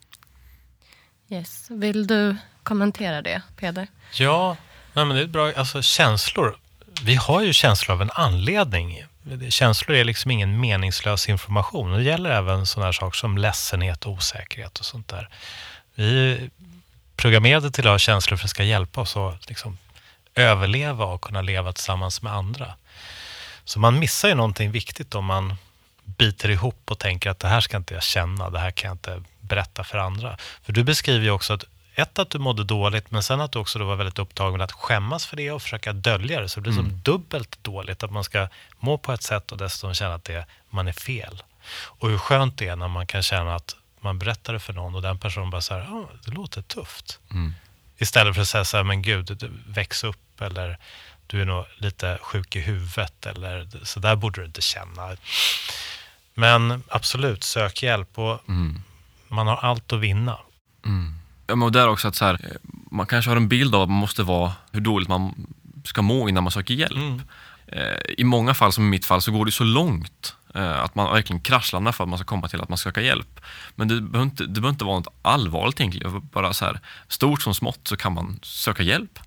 Yes. 1.29 1.67
Vill 1.69 2.07
du 2.07 2.35
kommentera 2.63 3.21
det, 3.21 3.41
Peder? 3.57 3.87
Ja, 4.13 4.57
men 4.93 5.09
det 5.09 5.21
är 5.21 5.27
bra. 5.27 5.51
Alltså 5.53 5.81
känslor. 5.81 6.57
Vi 7.01 7.15
har 7.15 7.41
ju 7.41 7.53
känslor 7.53 7.95
av 7.95 8.01
en 8.01 8.11
anledning. 8.13 9.03
Känslor 9.49 9.97
är 9.97 10.03
liksom 10.03 10.31
ingen 10.31 10.59
meningslös 10.59 11.29
information. 11.29 11.91
Det 11.91 12.03
gäller 12.03 12.29
även 12.29 12.65
sådana 12.65 12.85
här 12.85 12.91
saker 12.91 13.17
som 13.17 13.37
ledsenhet, 13.37 14.05
osäkerhet 14.05 14.79
och 14.79 14.85
sånt 14.85 15.07
där. 15.07 15.29
Vi 15.95 16.31
är 16.31 16.49
programmerade 17.15 17.71
till 17.71 17.87
att 17.87 17.91
ha 17.91 17.99
känslor 17.99 18.37
för 18.37 18.43
att 18.43 18.49
det 18.49 18.49
ska 18.49 18.63
hjälpa 18.63 19.01
oss 19.01 19.17
att 19.17 19.49
liksom 19.49 19.77
överleva 20.35 21.05
och 21.05 21.21
kunna 21.21 21.41
leva 21.41 21.73
tillsammans 21.73 22.21
med 22.21 22.33
andra. 22.33 22.75
Så 23.63 23.79
man 23.79 23.99
missar 23.99 24.29
ju 24.29 24.35
någonting 24.35 24.71
viktigt 24.71 25.15
om 25.15 25.25
man 25.25 25.55
biter 26.03 26.49
ihop 26.49 26.91
och 26.91 26.99
tänker 26.99 27.29
att 27.29 27.39
det 27.39 27.47
här 27.47 27.61
ska 27.61 27.77
inte 27.77 27.93
jag 27.93 28.03
känna, 28.03 28.49
det 28.49 28.59
här 28.59 28.71
kan 28.71 28.87
jag 28.87 28.95
inte 28.95 29.23
berätta 29.39 29.83
för 29.83 29.97
andra. 29.97 30.37
För 30.63 30.73
du 30.73 30.83
beskriver 30.83 31.25
ju 31.25 31.31
också 31.31 31.53
att 31.53 31.65
ett, 31.95 32.19
att 32.19 32.29
du 32.29 32.39
mådde 32.39 32.63
dåligt, 32.63 33.11
men 33.11 33.23
sen 33.23 33.41
att 33.41 33.51
du 33.51 33.59
också 33.59 33.79
då 33.79 33.85
var 33.85 33.95
väldigt 33.95 34.19
upptagen 34.19 34.57
med 34.57 34.61
att 34.61 34.71
skämmas 34.71 35.25
för 35.25 35.37
det 35.37 35.51
och 35.51 35.61
försöka 35.61 35.93
dölja 35.93 36.41
det. 36.41 36.49
Så 36.49 36.59
det 36.59 36.61
blir 36.61 36.73
mm. 36.73 36.85
som 36.85 37.01
dubbelt 37.01 37.63
dåligt, 37.63 38.03
att 38.03 38.11
man 38.11 38.23
ska 38.23 38.47
må 38.79 38.97
på 38.97 39.13
ett 39.13 39.23
sätt 39.23 39.51
och 39.51 39.57
dessutom 39.57 39.93
känna 39.93 40.13
att 40.13 40.23
det, 40.23 40.45
man 40.69 40.87
är 40.87 40.91
fel. 40.91 41.43
Och 41.73 42.09
hur 42.09 42.17
skönt 42.17 42.57
det 42.57 42.67
är 42.67 42.75
när 42.75 42.87
man 42.87 43.07
kan 43.07 43.23
känna 43.23 43.55
att 43.55 43.75
man 43.99 44.19
berättar 44.19 44.53
det 44.53 44.59
för 44.59 44.73
någon 44.73 44.95
och 44.95 45.01
den 45.01 45.19
personen 45.19 45.49
bara 45.49 45.61
säger 45.61 45.81
ah, 45.81 46.09
det 46.25 46.31
låter 46.31 46.61
tufft. 46.61 47.19
Mm. 47.31 47.53
Istället 47.97 48.35
för 48.35 48.41
att 48.41 48.47
säga 48.47 48.65
så 48.65 48.77
här, 48.77 48.83
men 48.83 49.01
gud, 49.01 49.51
väx 49.67 50.03
upp 50.03 50.41
eller 50.41 50.77
du 51.27 51.41
är 51.41 51.45
nog 51.45 51.65
lite 51.77 52.19
sjuk 52.21 52.55
i 52.55 52.59
huvudet 52.59 53.25
eller 53.25 53.67
så 53.83 53.99
där 53.99 54.15
borde 54.15 54.41
du 54.41 54.45
inte 54.45 54.61
känna. 54.61 55.15
Men 56.33 56.83
absolut, 56.87 57.43
sök 57.43 57.83
hjälp 57.83 58.19
och 58.19 58.49
mm. 58.49 58.81
man 59.27 59.47
har 59.47 59.57
allt 59.57 59.93
att 59.93 59.99
vinna. 59.99 60.37
Mm. 60.85 61.20
Ja, 61.51 61.55
men 61.55 61.71
där 61.71 61.89
också 61.89 62.07
att 62.07 62.15
så 62.15 62.25
här, 62.25 62.33
eh, 62.43 62.57
man 62.91 63.05
kanske 63.05 63.31
har 63.31 63.35
en 63.37 63.47
bild 63.47 63.75
av 63.75 63.81
att 63.81 63.89
man 63.89 63.97
måste 63.97 64.23
vara, 64.23 64.51
hur 64.71 64.81
dåligt 64.81 65.09
man 65.09 65.47
ska 65.85 66.01
må 66.01 66.29
innan 66.29 66.43
man 66.43 66.51
söker 66.51 66.73
hjälp. 66.73 66.95
Mm. 66.95 67.21
Eh, 67.67 67.97
I 68.17 68.23
många 68.23 68.53
fall, 68.53 68.71
som 68.71 68.83
i 68.83 68.87
mitt 68.87 69.05
fall, 69.05 69.21
så 69.21 69.31
går 69.31 69.45
det 69.45 69.51
så 69.51 69.63
långt 69.63 70.35
eh, 70.55 70.83
att 70.83 70.95
man 70.95 71.13
verkligen 71.13 71.39
kraschlandar 71.39 71.91
för 71.91 72.03
att 72.03 72.09
man 72.09 72.19
ska 72.19 72.25
komma 72.25 72.47
till 72.47 72.61
att 72.61 72.69
man 72.69 72.77
ska 72.77 72.89
söka 72.89 73.01
hjälp. 73.01 73.41
Men 73.75 73.87
det 73.87 74.01
behöver 74.01 74.25
inte, 74.31 74.43
det 74.43 74.61
behöver 74.61 74.69
inte 74.69 74.85
vara 74.85 74.99
något 74.99 75.13
allvarligt 75.21 75.79
egentligen. 75.79 76.29
Bara 76.33 76.53
så 76.53 76.65
här, 76.65 76.79
stort 77.07 77.41
som 77.41 77.53
smått 77.53 77.87
så 77.87 77.95
kan 77.95 78.13
man 78.13 78.39
söka 78.43 78.83
hjälp. 78.83 79.19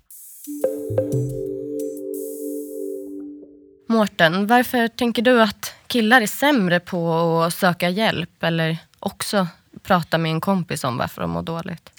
Mårten, 3.89 4.47
varför 4.47 4.87
tänker 4.87 5.21
du 5.21 5.41
att 5.41 5.73
killar 5.87 6.21
är 6.21 6.27
sämre 6.27 6.79
på 6.79 7.41
att 7.43 7.53
söka 7.53 7.89
hjälp 7.89 8.43
eller 8.43 8.77
också 8.99 9.47
prata 9.83 10.17
med 10.17 10.31
en 10.31 10.41
kompis 10.41 10.83
om 10.83 10.97
varför 10.97 11.21
de 11.21 11.31
mår 11.31 11.41
dåligt? 11.41 11.94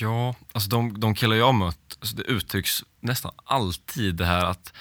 Ja, 0.00 0.34
alltså 0.52 0.70
de, 0.70 1.00
de 1.00 1.14
killar 1.14 1.36
jag 1.36 1.46
har 1.46 1.52
mött, 1.52 1.96
alltså 2.00 2.16
det 2.16 2.22
uttrycks 2.22 2.84
nästan 3.00 3.32
alltid 3.44 4.14
det 4.14 4.24
här 4.24 4.44
att 4.44 4.72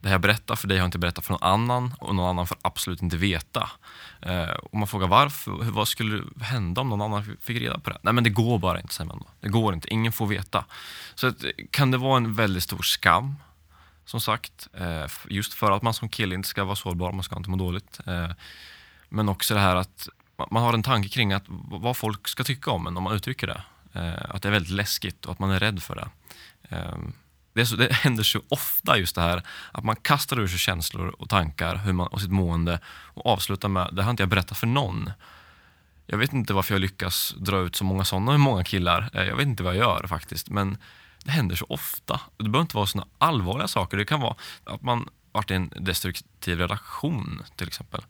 det 0.00 0.08
här 0.08 0.14
jag 0.14 0.20
berättar 0.20 0.56
för 0.56 0.68
dig 0.68 0.76
har 0.78 0.82
jag 0.82 0.88
inte 0.88 0.98
berättat 0.98 1.24
för 1.24 1.32
någon 1.32 1.42
annan 1.42 1.94
och 1.98 2.14
någon 2.14 2.28
annan 2.28 2.46
får 2.46 2.58
absolut 2.62 3.02
inte 3.02 3.16
veta. 3.16 3.70
Eh, 4.22 4.48
och 4.48 4.78
man 4.78 4.88
frågar 4.88 5.06
varför, 5.06 5.50
vad 5.50 5.88
skulle 5.88 6.24
hända 6.40 6.80
om 6.80 6.88
någon 6.88 7.02
annan 7.02 7.36
fick 7.40 7.60
reda 7.60 7.78
på 7.78 7.90
det? 7.90 7.98
Nej 8.02 8.14
men 8.14 8.24
det 8.24 8.30
går 8.30 8.58
bara 8.58 8.80
inte, 8.80 8.94
säger 8.94 9.08
man 9.08 9.18
då. 9.18 9.26
Det 9.40 9.48
går 9.48 9.74
inte, 9.74 9.92
ingen 9.92 10.12
får 10.12 10.26
veta. 10.26 10.64
Så 11.14 11.26
att, 11.26 11.44
kan 11.70 11.90
det 11.90 11.98
vara 11.98 12.16
en 12.16 12.34
väldigt 12.34 12.62
stor 12.62 12.82
skam 12.82 13.34
som 14.04 14.20
sagt. 14.20 14.68
Eh, 14.72 15.06
just 15.28 15.54
för 15.54 15.70
att 15.70 15.82
man 15.82 15.94
som 15.94 16.08
kille 16.08 16.34
inte 16.34 16.48
ska 16.48 16.64
vara 16.64 16.76
sårbar, 16.76 17.12
man 17.12 17.22
ska 17.22 17.36
inte 17.36 17.50
må 17.50 17.56
dåligt. 17.56 18.00
Eh, 18.06 18.30
men 19.08 19.28
också 19.28 19.54
det 19.54 19.60
här 19.60 19.76
att 19.76 20.08
man 20.50 20.62
har 20.62 20.74
en 20.74 20.82
tanke 20.82 21.08
kring 21.08 21.32
att 21.32 21.44
vad 21.70 21.96
folk 21.96 22.28
ska 22.28 22.44
tycka 22.44 22.70
om 22.70 22.86
en 22.86 22.96
om 22.96 23.02
man 23.02 23.14
uttrycker 23.14 23.46
det. 23.46 23.62
Eh, 23.98 24.24
att 24.28 24.42
det 24.42 24.48
är 24.48 24.52
väldigt 24.52 24.72
läskigt 24.72 25.26
och 25.26 25.32
att 25.32 25.38
man 25.38 25.50
är 25.50 25.60
rädd 25.60 25.82
för 25.82 25.94
det. 25.94 26.08
Ehm, 26.76 27.12
det, 27.52 27.66
så, 27.66 27.76
det 27.76 27.92
händer 28.04 28.22
så 28.22 28.40
ofta 28.48 28.98
just 28.98 29.14
det 29.14 29.20
här 29.20 29.42
att 29.72 29.84
man 29.84 29.96
kastar 29.96 30.40
ur 30.40 30.48
sig 30.48 30.58
känslor 30.58 31.14
och 31.18 31.28
tankar 31.28 31.76
hur 31.76 31.92
man, 31.92 32.06
och 32.06 32.20
sitt 32.20 32.30
mående 32.30 32.80
och 32.86 33.26
avslutar 33.26 33.68
med, 33.68 33.88
det 33.92 34.02
har 34.02 34.10
inte 34.10 34.22
jag 34.22 34.30
berättat 34.30 34.58
för 34.58 34.66
någon. 34.66 35.10
Jag 36.06 36.18
vet 36.18 36.32
inte 36.32 36.52
varför 36.52 36.74
jag 36.74 36.80
lyckas 36.80 37.34
dra 37.38 37.58
ut 37.58 37.76
så 37.76 37.84
många 37.84 38.04
sådana 38.04 38.30
med 38.30 38.40
många 38.40 38.64
killar. 38.64 39.10
Eh, 39.12 39.24
jag 39.24 39.36
vet 39.36 39.46
inte 39.46 39.62
vad 39.62 39.76
jag 39.76 39.80
gör 39.80 40.06
faktiskt. 40.06 40.50
Men 40.50 40.78
det 41.24 41.30
händer 41.30 41.56
så 41.56 41.66
ofta. 41.68 42.20
Det 42.36 42.44
behöver 42.44 42.60
inte 42.60 42.76
vara 42.76 42.86
sådana 42.86 43.08
allvarliga 43.18 43.68
saker. 43.68 43.96
Det 43.96 44.04
kan 44.04 44.20
vara 44.20 44.36
att 44.64 44.82
man 44.82 45.08
varit 45.32 45.50
i 45.50 45.54
en 45.54 45.72
destruktiv 45.76 46.58
relation 46.58 47.42
till 47.56 47.66
exempel. 47.66 48.02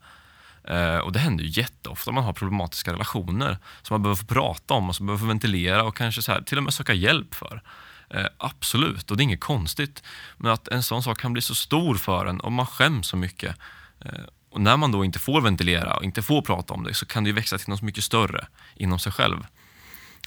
Eh, 0.63 0.97
och 0.97 1.11
det 1.11 1.19
händer 1.19 1.43
ju 1.43 1.61
jätteofta. 1.61 2.11
Man 2.11 2.23
har 2.23 2.33
problematiska 2.33 2.93
relationer 2.93 3.57
som 3.81 3.93
man 3.93 4.03
behöver 4.03 4.15
få 4.15 4.25
prata 4.25 4.73
om 4.73 4.89
och 4.89 4.95
som 4.95 5.05
man 5.05 5.15
behöver 5.15 5.25
få 5.25 5.27
ventilera 5.27 5.83
och 5.83 5.95
kanske 5.95 6.21
så 6.21 6.31
här, 6.31 6.41
till 6.41 6.57
och 6.57 6.63
med 6.63 6.73
söka 6.73 6.93
hjälp 6.93 7.35
för. 7.35 7.61
Eh, 8.09 8.25
absolut, 8.37 9.11
och 9.11 9.17
det 9.17 9.21
är 9.21 9.25
inget 9.25 9.39
konstigt. 9.39 10.03
Men 10.37 10.51
att 10.51 10.67
en 10.67 10.83
sån 10.83 11.03
sak 11.03 11.19
kan 11.19 11.33
bli 11.33 11.41
så 11.41 11.55
stor 11.55 11.95
för 11.95 12.25
en 12.25 12.39
och 12.39 12.51
man 12.51 12.65
skäms 12.65 13.07
så 13.07 13.17
mycket. 13.17 13.55
Eh, 13.99 14.23
och 14.49 14.61
när 14.61 14.77
man 14.77 14.91
då 14.91 15.05
inte 15.05 15.19
får 15.19 15.41
ventilera 15.41 15.95
och 15.95 16.03
inte 16.03 16.21
får 16.21 16.41
prata 16.41 16.73
om 16.73 16.83
det 16.83 16.93
så 16.93 17.05
kan 17.05 17.23
det 17.23 17.27
ju 17.27 17.33
växa 17.33 17.57
till 17.57 17.69
något 17.69 17.81
mycket 17.81 18.03
större 18.03 18.47
inom 18.75 18.99
sig 18.99 19.11
själv. 19.11 19.47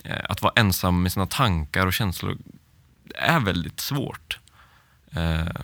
Eh, 0.04 0.24
att 0.28 0.42
vara 0.42 0.52
ensam 0.56 1.02
med 1.02 1.12
sina 1.12 1.26
tankar 1.26 1.86
och 1.86 1.92
känslor 1.92 2.38
är 3.14 3.40
väldigt 3.40 3.80
svårt. 3.80 4.38
Eh, 5.10 5.62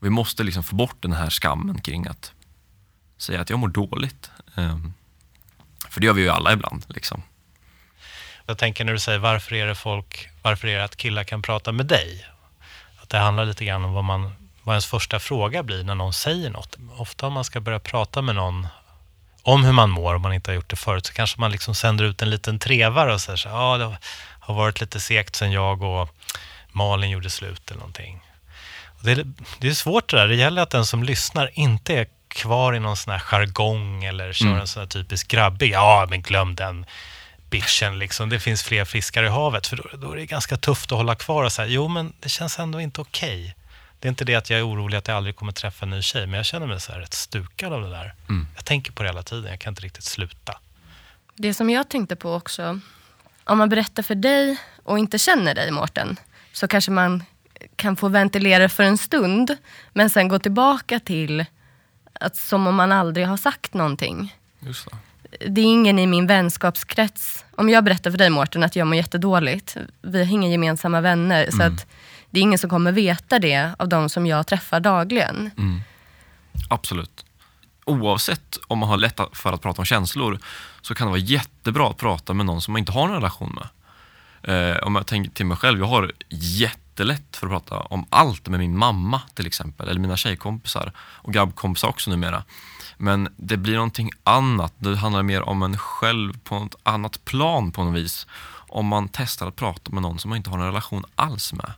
vi 0.00 0.10
måste 0.10 0.42
liksom 0.42 0.62
få 0.62 0.76
bort 0.76 1.02
den 1.02 1.12
här 1.12 1.30
skammen 1.30 1.80
kring 1.80 2.06
att 2.06 2.32
säga 3.22 3.40
att 3.40 3.50
jag 3.50 3.58
mår 3.58 3.68
dåligt. 3.68 4.30
Ehm, 4.56 4.92
för 5.88 6.00
det 6.00 6.06
gör 6.06 6.14
vi 6.14 6.22
ju 6.22 6.28
alla 6.28 6.52
ibland. 6.52 6.84
Liksom. 6.88 7.22
Jag 8.46 8.58
tänker 8.58 8.84
när 8.84 8.92
du 8.92 8.98
säger 8.98 9.18
varför 9.18 9.54
är 9.54 9.66
det 9.66 9.74
folk, 9.74 10.28
varför 10.42 10.68
är 10.68 10.78
det 10.78 10.84
att 10.84 10.96
killar 10.96 11.24
kan 11.24 11.42
prata 11.42 11.72
med 11.72 11.86
dig? 11.86 12.26
Att 13.02 13.08
det 13.08 13.18
handlar 13.18 13.44
lite 13.44 13.64
grann 13.64 13.84
om 13.84 13.92
vad, 13.92 14.04
man, 14.04 14.32
vad 14.62 14.74
ens 14.74 14.86
första 14.86 15.18
fråga 15.18 15.62
blir 15.62 15.84
när 15.84 15.94
någon 15.94 16.12
säger 16.12 16.50
något. 16.50 16.76
Ofta 16.96 17.26
om 17.26 17.32
man 17.32 17.44
ska 17.44 17.60
börja 17.60 17.80
prata 17.80 18.22
med 18.22 18.34
någon 18.34 18.66
om 19.42 19.64
hur 19.64 19.72
man 19.72 19.90
mår, 19.90 20.14
om 20.14 20.22
man 20.22 20.32
inte 20.32 20.50
har 20.50 20.54
gjort 20.54 20.70
det 20.70 20.76
förut, 20.76 21.06
så 21.06 21.12
kanske 21.12 21.40
man 21.40 21.52
liksom 21.52 21.74
sänder 21.74 22.04
ut 22.04 22.22
en 22.22 22.30
liten 22.30 22.58
trevare 22.58 23.14
och 23.14 23.20
säger 23.20 23.36
så 23.36 23.48
ja, 23.48 23.76
det 23.76 23.98
har 24.40 24.54
varit 24.54 24.80
lite 24.80 25.00
segt 25.00 25.36
sen 25.36 25.52
jag 25.52 25.82
och 25.82 26.08
Malin 26.72 27.10
gjorde 27.10 27.30
slut 27.30 27.70
eller 27.70 27.78
någonting. 27.78 28.20
Och 28.86 29.04
det, 29.04 29.12
är, 29.12 29.26
det 29.58 29.68
är 29.68 29.74
svårt 29.74 30.10
det 30.10 30.16
där. 30.16 30.28
Det 30.28 30.34
gäller 30.34 30.62
att 30.62 30.70
den 30.70 30.86
som 30.86 31.02
lyssnar 31.02 31.50
inte 31.54 31.94
är 31.94 32.06
kvar 32.30 32.74
i 32.74 32.80
någon 32.80 32.96
sån 32.96 33.12
här 33.12 33.20
jargong 33.20 34.04
eller 34.04 34.32
kör 34.32 34.46
mm. 34.46 34.60
en 34.60 34.66
sån 34.66 34.80
här 34.80 34.86
typisk 34.86 35.28
grabbig, 35.28 35.72
ja 35.72 36.06
men 36.10 36.22
glöm 36.22 36.54
den 36.54 36.86
bitchen 37.50 37.98
liksom. 37.98 38.28
Det 38.28 38.40
finns 38.40 38.62
fler 38.62 38.84
fiskar 38.84 39.24
i 39.24 39.28
havet. 39.28 39.66
För 39.66 39.76
då, 39.76 39.84
då 39.96 40.12
är 40.12 40.16
det 40.16 40.26
ganska 40.26 40.56
tufft 40.56 40.92
att 40.92 40.98
hålla 40.98 41.14
kvar 41.14 41.44
och 41.44 41.52
säga, 41.52 41.68
jo 41.68 41.88
men 41.88 42.12
det 42.20 42.28
känns 42.28 42.58
ändå 42.58 42.80
inte 42.80 43.00
okej. 43.00 43.40
Okay. 43.40 43.52
Det 43.98 44.08
är 44.08 44.10
inte 44.10 44.24
det 44.24 44.34
att 44.34 44.50
jag 44.50 44.58
är 44.58 44.68
orolig 44.68 44.98
att 44.98 45.08
jag 45.08 45.16
aldrig 45.16 45.36
kommer 45.36 45.52
träffa 45.52 45.86
en 45.86 45.90
ny 45.90 46.02
tjej, 46.02 46.26
men 46.26 46.34
jag 46.36 46.46
känner 46.46 46.66
mig 46.66 46.80
så 46.80 46.92
här 46.92 47.00
rätt 47.00 47.14
stukad 47.14 47.72
av 47.72 47.82
det 47.82 47.90
där. 47.90 48.14
Mm. 48.28 48.46
Jag 48.54 48.64
tänker 48.64 48.92
på 48.92 49.02
det 49.02 49.08
hela 49.08 49.22
tiden, 49.22 49.50
jag 49.50 49.60
kan 49.60 49.72
inte 49.72 49.82
riktigt 49.82 50.04
sluta. 50.04 50.58
Det 51.34 51.54
som 51.54 51.70
jag 51.70 51.88
tänkte 51.88 52.16
på 52.16 52.34
också, 52.34 52.80
om 53.44 53.58
man 53.58 53.68
berättar 53.68 54.02
för 54.02 54.14
dig 54.14 54.58
och 54.84 54.98
inte 54.98 55.18
känner 55.18 55.54
dig 55.54 55.70
Mårten, 55.70 56.16
så 56.52 56.68
kanske 56.68 56.90
man 56.90 57.24
kan 57.76 57.96
få 57.96 58.08
ventilera 58.08 58.68
för 58.68 58.82
en 58.82 58.98
stund, 58.98 59.56
men 59.92 60.10
sen 60.10 60.28
gå 60.28 60.38
tillbaka 60.38 61.00
till 61.00 61.44
att 62.12 62.36
som 62.36 62.66
om 62.66 62.74
man 62.74 62.92
aldrig 62.92 63.26
har 63.26 63.36
sagt 63.36 63.74
någonting. 63.74 64.36
Just 64.60 64.88
det. 64.90 64.96
det 65.48 65.60
är 65.60 65.64
ingen 65.64 65.98
i 65.98 66.06
min 66.06 66.26
vänskapskrets. 66.26 67.44
Om 67.56 67.68
jag 67.68 67.84
berättar 67.84 68.10
för 68.10 68.18
dig 68.18 68.30
Mårten 68.30 68.62
att 68.62 68.76
jag 68.76 68.86
mår 68.86 68.96
jättedåligt, 68.96 69.76
vi 70.02 70.24
har 70.24 70.32
inga 70.32 70.48
gemensamma 70.48 71.00
vänner, 71.00 71.42
mm. 71.42 71.52
så 71.52 71.62
att 71.62 71.86
det 72.30 72.40
är 72.40 72.42
ingen 72.42 72.58
som 72.58 72.70
kommer 72.70 72.92
veta 72.92 73.38
det 73.38 73.74
av 73.78 73.88
de 73.88 74.08
som 74.08 74.26
jag 74.26 74.46
träffar 74.46 74.80
dagligen. 74.80 75.50
Mm. 75.58 75.80
Absolut. 76.68 77.24
Oavsett 77.84 78.58
om 78.66 78.78
man 78.78 78.88
har 78.88 78.96
lätt 78.96 79.20
för 79.32 79.52
att 79.52 79.62
prata 79.62 79.82
om 79.82 79.86
känslor 79.86 80.38
så 80.82 80.94
kan 80.94 81.06
det 81.06 81.10
vara 81.10 81.20
jättebra 81.20 81.88
att 81.88 81.96
prata 81.96 82.34
med 82.34 82.46
någon 82.46 82.60
som 82.62 82.72
man 82.72 82.78
inte 82.78 82.92
har 82.92 83.08
en 83.08 83.14
relation 83.14 83.54
med. 83.54 83.68
Eh, 84.42 84.76
om 84.76 84.94
jag 84.94 85.06
tänker 85.06 85.30
till 85.30 85.46
mig 85.46 85.56
själv, 85.56 85.78
jag 85.78 85.86
har 85.86 86.12
jättelätt 87.00 87.36
för 87.36 87.46
att 87.46 87.50
prata 87.50 87.80
om 87.80 88.06
allt 88.10 88.48
med 88.48 88.60
min 88.60 88.78
mamma 88.78 89.22
till 89.34 89.46
exempel, 89.46 89.88
eller 89.88 90.00
mina 90.00 90.16
tjejkompisar 90.16 90.92
och 90.98 91.32
grabbkompisar 91.32 91.88
också 91.88 92.10
numera. 92.10 92.44
Men 92.98 93.28
det 93.36 93.56
blir 93.56 93.74
någonting 93.74 94.10
annat, 94.24 94.72
det 94.78 94.96
handlar 94.96 95.22
mer 95.22 95.42
om 95.42 95.62
en 95.62 95.78
själv 95.78 96.38
på 96.44 96.56
ett 96.56 96.76
annat 96.82 97.24
plan 97.24 97.72
på 97.72 97.84
något 97.84 97.94
vis. 97.94 98.26
Om 98.68 98.86
man 98.86 99.08
testar 99.08 99.48
att 99.48 99.56
prata 99.56 99.92
med 99.92 100.02
någon 100.02 100.18
som 100.18 100.28
man 100.28 100.36
inte 100.36 100.50
har 100.50 100.58
en 100.58 100.66
relation 100.66 101.04
alls 101.14 101.52
med. 101.52 101.72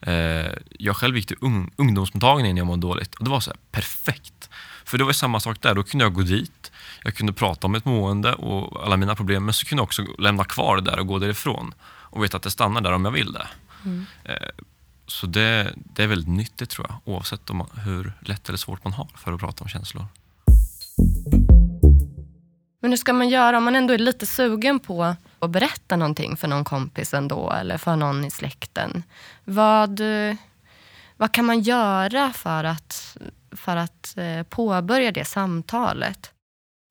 Eh, 0.00 0.52
jag 0.78 0.96
själv 0.96 1.16
gick 1.16 1.26
till 1.26 1.36
ung, 1.40 1.70
ungdomsmottagningen 1.76 2.54
när 2.54 2.60
jag 2.60 2.66
mådde 2.66 2.86
dåligt 2.86 3.14
och 3.14 3.24
det 3.24 3.30
var 3.30 3.40
så 3.40 3.52
perfekt. 3.70 4.50
För 4.84 4.98
det 4.98 5.04
var 5.04 5.12
samma 5.12 5.40
sak 5.40 5.60
där, 5.60 5.74
då 5.74 5.82
kunde 5.82 6.04
jag 6.04 6.14
gå 6.14 6.22
dit, 6.22 6.72
jag 7.04 7.14
kunde 7.14 7.32
prata 7.32 7.66
om 7.66 7.72
mitt 7.72 7.84
mående 7.84 8.34
och 8.34 8.84
alla 8.84 8.96
mina 8.96 9.14
problem, 9.14 9.44
men 9.44 9.54
så 9.54 9.66
kunde 9.66 9.80
jag 9.80 9.84
också 9.84 10.04
lämna 10.18 10.44
kvar 10.44 10.76
det 10.76 10.90
där 10.90 10.98
och 10.98 11.06
gå 11.06 11.18
därifrån 11.18 11.74
och 12.10 12.24
veta 12.24 12.36
att 12.36 12.42
det 12.42 12.50
stannar 12.50 12.80
där 12.80 12.92
om 12.92 13.04
jag 13.04 13.12
vill 13.12 13.32
det. 13.32 13.46
Mm. 13.84 14.06
Så 15.06 15.26
det, 15.26 15.74
det 15.76 16.02
är 16.02 16.06
väldigt 16.06 16.28
nyttigt 16.28 16.70
tror 16.70 16.86
jag, 16.88 17.14
oavsett 17.14 17.50
om, 17.50 17.66
hur 17.84 18.12
lätt 18.20 18.48
eller 18.48 18.58
svårt 18.58 18.84
man 18.84 18.92
har 18.92 19.08
för 19.14 19.32
att 19.32 19.40
prata 19.40 19.64
om 19.64 19.68
känslor. 19.68 20.06
Men 22.80 22.90
hur 22.90 22.96
ska 22.96 23.12
man 23.12 23.28
göra 23.28 23.58
om 23.58 23.64
man 23.64 23.76
ändå 23.76 23.94
är 23.94 23.98
lite 23.98 24.26
sugen 24.26 24.78
på 24.78 25.14
att 25.38 25.50
berätta 25.50 25.96
någonting 25.96 26.36
för 26.36 26.48
någon 26.48 26.64
kompis 26.64 27.14
ändå 27.14 27.52
eller 27.52 27.78
för 27.78 27.96
någon 27.96 28.24
i 28.24 28.30
släkten? 28.30 29.02
Vad, 29.44 30.00
vad 31.16 31.32
kan 31.32 31.44
man 31.44 31.60
göra 31.60 32.32
för 32.32 32.64
att, 32.64 33.16
för 33.52 33.76
att 33.76 34.16
eh, 34.16 34.42
påbörja 34.42 35.12
det 35.12 35.24
samtalet? 35.24 36.32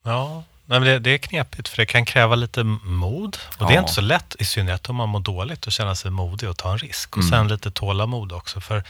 Ja, 0.03 0.43
Nej, 0.69 0.79
men 0.79 0.89
det, 0.89 0.99
det, 0.99 1.09
är 1.09 1.17
knepigt 1.17 1.67
för 1.67 1.77
det 1.77 1.85
kan 1.85 2.05
kräva 2.05 2.35
lite 2.35 2.63
mod. 2.63 3.37
Och 3.57 3.61
ja. 3.61 3.67
det 3.67 3.73
är 3.73 3.79
inte 3.79 3.93
så 3.93 4.01
lätt, 4.01 4.35
i 4.39 4.45
synnerhet 4.45 4.89
om 4.89 4.95
man 4.95 5.09
mår 5.09 5.19
dåligt, 5.19 5.67
att 5.67 5.73
känna 5.73 5.95
sig 5.95 6.11
modig 6.11 6.49
och 6.49 6.57
ta 6.57 6.71
en 6.71 6.77
risk. 6.77 7.17
Och 7.17 7.23
mm. 7.23 7.29
sen 7.29 7.47
lite 7.47 7.71
tålamod 7.71 8.31
också. 8.31 8.61
För 8.61 8.83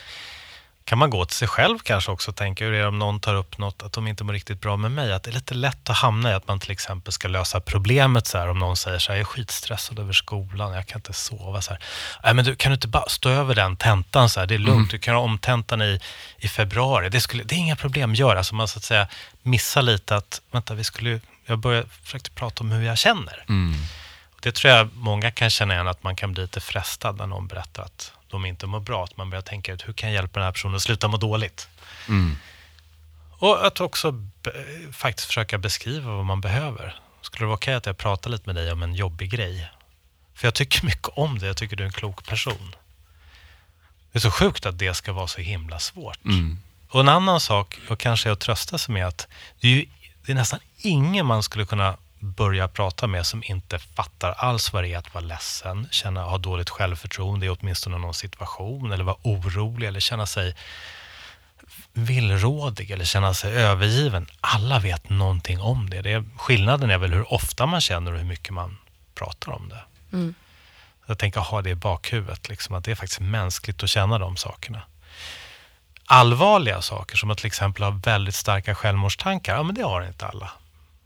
kan 0.88 0.98
man 0.98 1.10
gå 1.10 1.26
till 1.26 1.36
sig 1.36 1.48
själv 1.48 1.80
kanske 1.80 2.12
också 2.12 2.32
och 2.32 2.36
tänka 2.36 2.66
hur 2.66 2.74
är 2.74 2.82
det 2.82 2.88
om 2.88 3.00
någon 3.00 3.20
tar 3.20 3.36
upp 3.36 3.58
något, 3.58 3.84
att 3.84 3.94
de 3.94 4.08
inte 4.08 4.24
mår 4.24 4.34
riktigt 4.34 4.62
bra 4.62 4.78
med 4.78 4.92
mig. 4.92 5.14
Att 5.14 5.24
det 5.24 5.32
är 5.32 5.34
lite 5.34 5.54
lätt 5.54 5.90
att 5.90 5.98
hamna 5.98 6.32
i 6.32 6.34
att 6.34 6.48
man 6.48 6.60
till 6.60 6.72
exempel 6.72 7.14
ska 7.14 7.28
lösa 7.28 7.60
problemet 7.60 8.28
så 8.28 8.38
här, 8.38 8.50
om 8.50 8.60
någon 8.60 8.78
säger 8.78 9.00
så 9.00 9.12
här, 9.12 9.18
jag 9.18 9.22
är 9.22 9.26
skitstressad 9.26 10.00
över 10.00 10.14
skolan, 10.14 10.74
jag 10.74 10.88
kan 10.88 11.00
inte 11.00 11.14
sova. 11.14 11.62
Så 11.62 11.72
här. 11.72 11.80
Nej, 12.24 12.34
men 12.34 12.46
du, 12.46 12.56
kan 12.56 12.72
du 12.72 12.74
inte 12.74 12.88
bara 12.88 13.10
stå 13.10 13.30
över 13.30 13.56
den 13.56 13.78
tentan, 13.78 14.30
så 14.30 14.40
här, 14.40 14.48
det 14.48 14.56
är 14.56 14.60
lugnt, 14.60 14.78
mm. 14.78 14.88
du 14.88 15.00
kan 15.00 15.16
ha 15.16 15.22
omtentan 15.22 15.82
i, 15.82 16.00
i 16.38 16.48
februari, 16.48 17.10
det, 17.10 17.22
skulle, 17.22 17.44
det 17.44 17.56
är 17.56 17.60
inga 17.60 17.76
problem, 17.76 18.16
gör. 18.16 18.36
Alltså 18.36 18.56
man 18.56 18.68
så 18.68 18.80
att 18.80 18.84
säga 18.84 19.08
missar 19.44 19.82
lite 19.82 20.16
att, 20.16 20.42
vänta, 20.52 20.74
vi 20.74 20.84
skulle, 20.84 21.20
jag 21.48 21.60
började, 21.60 21.88
försökte 22.04 22.32
prata 22.32 22.64
om 22.64 22.72
hur 22.72 22.82
jag 22.86 22.98
känner. 22.98 23.46
Mm. 23.50 23.74
Det 24.42 24.52
tror 24.52 24.74
jag 24.74 24.90
många 24.94 25.32
kan 25.32 25.50
känna 25.50 25.74
igen, 25.74 25.88
att 25.88 26.04
man 26.04 26.16
kan 26.16 26.34
bli 26.34 26.42
lite 26.42 26.60
frestad 26.60 27.18
när 27.18 27.28
någon 27.28 27.48
berättar 27.48 27.84
att 27.84 28.12
de 28.28 28.46
inte 28.46 28.68
mår 28.68 28.80
bra. 28.80 29.04
Att 29.04 29.18
man 29.18 29.30
börjar 29.30 29.42
tänka 29.42 29.74
ut 29.74 29.88
hur 29.88 29.94
kan 29.94 30.10
jag 30.10 30.16
hjälpa 30.16 30.40
den 30.40 30.46
här 30.46 30.52
personen 30.52 30.76
att 30.76 30.82
sluta 30.82 31.08
må 31.08 31.18
dåligt? 31.18 31.68
Mm. 32.08 32.38
Och 33.40 33.66
att 33.68 33.82
också 33.82 34.24
faktiskt 34.92 35.28
försöka 35.28 35.58
beskriva 35.58 36.12
vad 36.12 36.26
man 36.26 36.42
behöver. 36.42 37.00
Skulle 37.22 37.44
det 37.44 37.48
vara 37.48 37.56
okej 37.56 37.72
okay 37.72 37.78
att 37.78 37.86
jag 37.86 37.98
pratar 37.98 38.30
lite 38.30 38.44
med 38.46 38.56
dig 38.56 38.72
om 38.72 38.84
en 38.84 38.96
jobbig 38.96 39.30
grej? 39.32 39.72
För 40.34 40.48
jag 40.48 40.54
tycker 40.54 40.86
mycket 40.86 41.08
om 41.08 41.40
det. 41.40 41.48
Jag 41.48 41.58
tycker 41.58 41.76
du 41.76 41.84
är 41.84 41.88
en 41.88 41.94
klok 41.94 42.26
person. 42.26 42.76
Det 44.12 44.18
är 44.18 44.22
så 44.22 44.32
sjukt 44.32 44.66
att 44.66 44.80
det 44.80 44.94
ska 44.94 45.14
vara 45.14 45.28
så 45.28 45.42
himla 45.42 45.80
svårt. 45.80 46.26
Mm. 46.26 46.60
Och 46.90 47.00
en 47.00 47.10
annan 47.10 47.40
sak, 47.40 47.80
och 47.90 48.00
kanske 48.00 48.32
att 48.32 48.40
trösta 48.40 48.78
sig 48.78 48.94
med 48.94 49.08
att 49.08 49.28
det 49.60 49.68
är, 49.68 49.72
ju, 49.72 49.86
det 50.28 50.34
är 50.34 50.36
nästan 50.36 50.60
ingen 50.78 51.26
man 51.26 51.44
skulle 51.44 51.66
kunna 51.66 51.98
börja 52.20 52.68
prata 52.68 53.08
med 53.08 53.26
som 53.26 53.44
inte 53.46 53.80
fattar 53.80 54.32
alls 54.32 54.74
vad 54.74 54.84
det 54.84 54.94
är 54.94 54.98
att 54.98 55.14
vara 55.14 55.26
ledsen, 55.26 55.88
känna, 55.92 56.24
ha 56.24 56.38
dåligt 56.38 56.70
självförtroende 56.70 57.46
i 57.46 57.50
åtminstone 57.50 57.98
någon 57.98 58.14
situation 58.14 58.92
eller 58.92 59.04
vara 59.04 59.18
orolig 59.22 59.88
eller 59.88 60.00
känna 60.00 60.26
sig 60.26 60.56
villrådig 61.94 62.92
eller 62.92 63.06
känna 63.06 63.34
sig 63.34 63.54
övergiven. 63.54 64.28
Alla 64.42 64.80
vet 64.80 65.10
någonting 65.10 65.62
om 65.62 65.90
det. 65.90 66.02
det 66.02 66.12
är, 66.12 66.26
skillnaden 66.38 66.90
är 66.90 66.98
väl 66.98 67.14
hur 67.14 67.34
ofta 67.34 67.66
man 67.66 67.82
känner 67.82 68.12
och 68.12 68.20
hur 68.20 68.26
mycket 68.26 68.54
man 68.54 68.78
pratar 69.16 69.52
om 69.52 69.70
det. 69.70 69.84
Mm. 70.18 70.34
Jag 71.06 71.18
tänker 71.18 71.42
ha 71.42 71.62
det 71.62 71.70
i 71.70 71.76
bakhuvudet, 71.76 72.50
liksom, 72.50 72.76
att 72.76 72.84
det 72.84 72.92
är 72.92 72.96
faktiskt 72.96 73.20
mänskligt 73.20 73.84
att 73.84 73.90
känna 73.90 74.18
de 74.18 74.38
sakerna. 74.38 74.82
Allvarliga 76.10 76.82
saker, 76.82 77.18
som 77.18 77.32
att 77.32 77.38
till 77.38 77.48
exempel 77.48 77.84
ha 77.84 77.92
väldigt 77.92 78.36
starka 78.36 78.76
självmordstankar, 78.76 79.56
ja 79.56 79.64
men 79.64 79.76
det 79.76 79.84
har 79.84 80.08
inte 80.08 80.26
alla. 80.26 80.52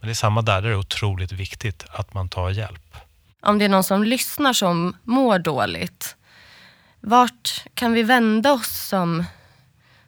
Men 0.00 0.06
det 0.06 0.12
är 0.12 0.14
samma 0.14 0.42
där, 0.42 0.62
det 0.62 0.68
är 0.68 0.76
otroligt 0.76 1.32
viktigt 1.32 1.84
att 1.90 2.14
man 2.14 2.28
tar 2.28 2.50
hjälp. 2.50 2.96
Om 3.40 3.58
det 3.58 3.64
är 3.64 3.68
någon 3.68 3.84
som 3.84 4.04
lyssnar 4.04 4.52
som 4.52 4.96
mår 5.02 5.38
dåligt, 5.38 6.16
vart 7.00 7.64
kan 7.74 7.92
vi 7.92 8.02
vända 8.02 8.52
oss 8.52 8.88
som, 8.88 9.24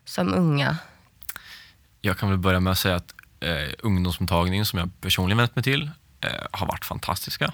som 0.05 0.35
unga? 0.35 0.77
Jag 2.01 2.19
kan 2.19 2.29
väl 2.29 2.39
börja 2.39 2.61
med 2.61 2.71
att 2.71 2.79
säga 2.79 2.97
att 2.97 3.15
eh, 3.41 3.73
ungdomsmottagningen 3.79 4.67
som 4.67 4.79
jag 4.79 4.91
personligen 5.01 5.39
vänt 5.39 5.57
mig 5.57 5.63
till 5.63 5.91
eh, 6.21 6.31
har 6.51 6.67
varit 6.67 6.85
fantastiska. 6.85 7.53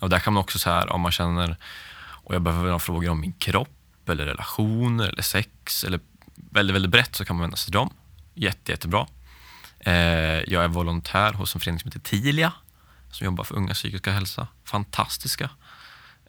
Och 0.00 0.10
där 0.10 0.18
kan 0.18 0.32
man 0.32 0.40
också 0.40 0.58
säga 0.58 0.84
om 0.84 1.00
man 1.00 1.12
känner, 1.12 1.56
och 2.02 2.34
jag 2.34 2.42
behöver 2.42 2.70
ha 2.70 2.78
frågor 2.78 3.08
om 3.10 3.20
min 3.20 3.32
kropp 3.32 4.08
eller 4.08 4.26
relationer 4.26 5.08
eller 5.08 5.22
sex 5.22 5.84
eller 5.84 6.00
väldigt, 6.34 6.74
väldigt 6.74 6.90
brett 6.90 7.16
så 7.16 7.24
kan 7.24 7.36
man 7.36 7.40
vända 7.40 7.56
sig 7.56 7.64
till 7.64 7.72
dem. 7.72 7.90
Jätte, 8.34 8.72
jättebra. 8.72 9.06
Eh, 9.80 9.92
jag 10.52 10.64
är 10.64 10.68
volontär 10.68 11.32
hos 11.32 11.54
en 11.54 11.60
förening 11.60 11.80
som 11.80 11.88
heter 11.88 12.00
Tilia 12.00 12.52
som 13.10 13.24
jobbar 13.24 13.44
för 13.44 13.54
unga 13.54 13.74
psykiska 13.74 14.12
hälsa. 14.12 14.48
Fantastiska. 14.64 15.50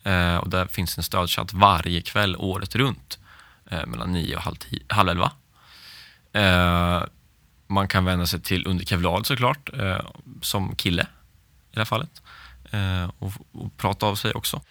Eh, 0.03 0.35
och 0.35 0.49
där 0.49 0.67
finns 0.67 0.97
en 0.97 1.03
stödchatt 1.03 1.53
varje 1.53 2.01
kväll 2.01 2.35
året 2.35 2.75
runt 2.75 3.19
eh, 3.71 3.85
mellan 3.85 4.11
nio 4.11 4.35
och 4.35 4.41
halv, 4.41 4.55
tio, 4.55 4.81
halv 4.89 5.09
elva. 5.09 5.31
Eh, 6.33 7.03
man 7.67 7.87
kan 7.87 8.05
vända 8.05 8.25
sig 8.25 8.41
till 8.41 8.67
under 8.67 8.85
kevlar 8.85 9.23
såklart, 9.23 9.69
eh, 9.73 10.05
som 10.41 10.75
kille 10.75 11.01
i 11.01 11.75
det 11.75 11.79
här 11.79 11.85
fallet. 11.85 12.21
Eh, 12.71 13.11
och, 13.19 13.31
och 13.51 13.77
prata 13.77 14.05
av 14.05 14.15
sig 14.15 14.33
också. 14.33 14.61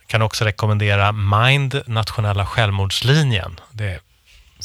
Jag 0.00 0.08
kan 0.08 0.22
också 0.22 0.44
rekommendera 0.44 1.12
Mind, 1.12 1.82
nationella 1.86 2.46
självmordslinjen. 2.46 3.60
Det 3.70 3.84
är 3.84 4.00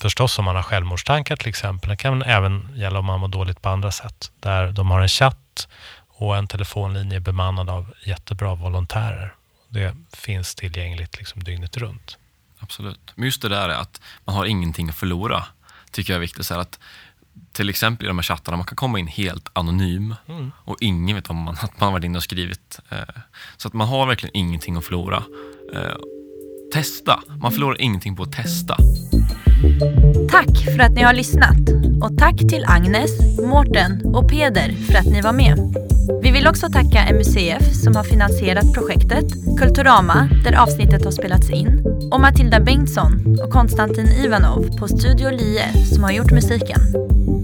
förstås 0.01 0.39
om 0.39 0.45
man 0.45 0.55
har 0.55 0.63
självmordstankar 0.63 1.35
till 1.35 1.49
exempel. 1.49 1.89
Det 1.89 1.95
kan 1.95 2.21
även 2.21 2.69
gälla 2.75 2.99
om 2.99 3.05
man 3.05 3.19
mår 3.19 3.27
dåligt 3.27 3.61
på 3.61 3.69
andra 3.69 3.91
sätt. 3.91 4.31
Där 4.39 4.71
de 4.71 4.91
har 4.91 5.01
en 5.01 5.07
chatt 5.07 5.67
och 6.07 6.37
en 6.37 6.47
telefonlinje 6.47 7.19
bemannad 7.19 7.69
av 7.69 7.93
jättebra 8.05 8.55
volontärer. 8.55 9.33
Det 9.69 9.95
finns 10.13 10.55
tillgängligt 10.55 11.17
liksom 11.17 11.43
dygnet 11.43 11.77
runt. 11.77 12.17
Absolut. 12.59 13.11
Men 13.15 13.25
just 13.25 13.41
det 13.41 13.49
där 13.49 13.69
är 13.69 13.75
att 13.75 14.01
man 14.25 14.35
har 14.35 14.45
ingenting 14.45 14.89
att 14.89 14.95
förlora, 14.95 15.43
tycker 15.91 16.13
jag 16.13 16.17
är 16.17 16.21
viktigt. 16.21 16.45
Så 16.45 16.59
att 16.59 16.79
till 17.51 17.69
exempel 17.69 18.05
i 18.05 18.07
de 18.07 18.17
här 18.17 18.23
chattarna, 18.23 18.57
man 18.57 18.65
kan 18.65 18.75
komma 18.75 18.99
in 18.99 19.07
helt 19.07 19.49
anonym 19.53 20.15
mm. 20.27 20.51
och 20.57 20.77
ingen 20.81 21.15
vet 21.15 21.29
om 21.29 21.37
man, 21.37 21.57
att 21.61 21.79
man 21.79 21.93
varit 21.93 22.05
inne 22.05 22.17
och 22.17 22.23
skrivit. 22.23 22.79
Eh, 22.89 22.97
så 23.57 23.67
att 23.67 23.73
man 23.73 23.87
har 23.87 24.05
verkligen 24.05 24.37
ingenting 24.37 24.75
att 24.75 24.85
förlora. 24.85 25.23
Testa, 26.73 27.19
man 27.41 27.51
förlorar 27.51 27.81
ingenting 27.81 28.15
på 28.15 28.23
att 28.23 28.31
testa. 28.31 28.77
Tack 30.31 30.57
för 30.75 30.79
att 30.79 30.91
ni 30.91 31.01
har 31.01 31.13
lyssnat 31.13 31.59
och 32.01 32.17
tack 32.17 32.37
till 32.37 32.65
Agnes, 32.67 33.39
Mårten 33.39 34.05
och 34.05 34.29
Peder 34.29 34.71
för 34.71 34.95
att 34.95 35.05
ni 35.05 35.21
var 35.21 35.33
med. 35.33 35.75
Vi 36.21 36.31
vill 36.31 36.47
också 36.47 36.67
tacka 36.67 37.13
MUCF 37.13 37.73
som 37.83 37.95
har 37.95 38.03
finansierat 38.03 38.73
projektet, 38.73 39.25
Kulturama 39.59 40.29
där 40.43 40.61
avsnittet 40.61 41.05
har 41.05 41.11
spelats 41.11 41.49
in 41.49 41.85
och 42.11 42.21
Matilda 42.21 42.59
Bengtsson 42.59 43.37
och 43.43 43.51
Konstantin 43.51 44.07
Ivanov 44.07 44.77
på 44.77 44.87
Studio 44.87 45.29
Lie 45.29 45.85
som 45.85 46.03
har 46.03 46.11
gjort 46.11 46.31
musiken. 46.31 46.79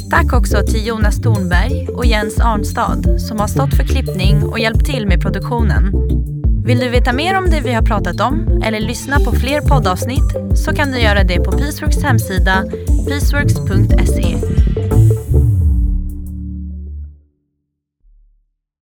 Tack 0.10 0.34
också 0.34 0.58
till 0.68 0.88
Jonas 0.88 1.22
Thornberg 1.22 1.88
och 1.88 2.06
Jens 2.06 2.40
Arnstad 2.40 3.20
som 3.20 3.40
har 3.40 3.48
stått 3.48 3.74
för 3.74 3.84
klippning 3.84 4.44
och 4.44 4.60
hjälpt 4.60 4.86
till 4.86 5.08
med 5.08 5.22
produktionen. 5.22 5.94
Vill 6.66 6.80
du 6.80 6.90
veta 6.90 7.14
mer 7.14 7.38
om 7.38 7.50
det 7.50 7.62
vi 7.62 7.74
har 7.74 7.82
pratat 7.82 8.22
om 8.22 8.62
eller 8.66 8.80
lyssna 8.80 9.20
på 9.20 9.32
fler 9.32 9.62
poddavsnitt 9.62 10.58
så 10.58 10.76
kan 10.76 10.92
du 10.92 11.00
göra 11.00 11.24
det 11.24 11.40
på 11.40 11.52
Peaceworks 11.52 12.04
hemsida 12.04 12.64
peaceworks.se 13.08 14.38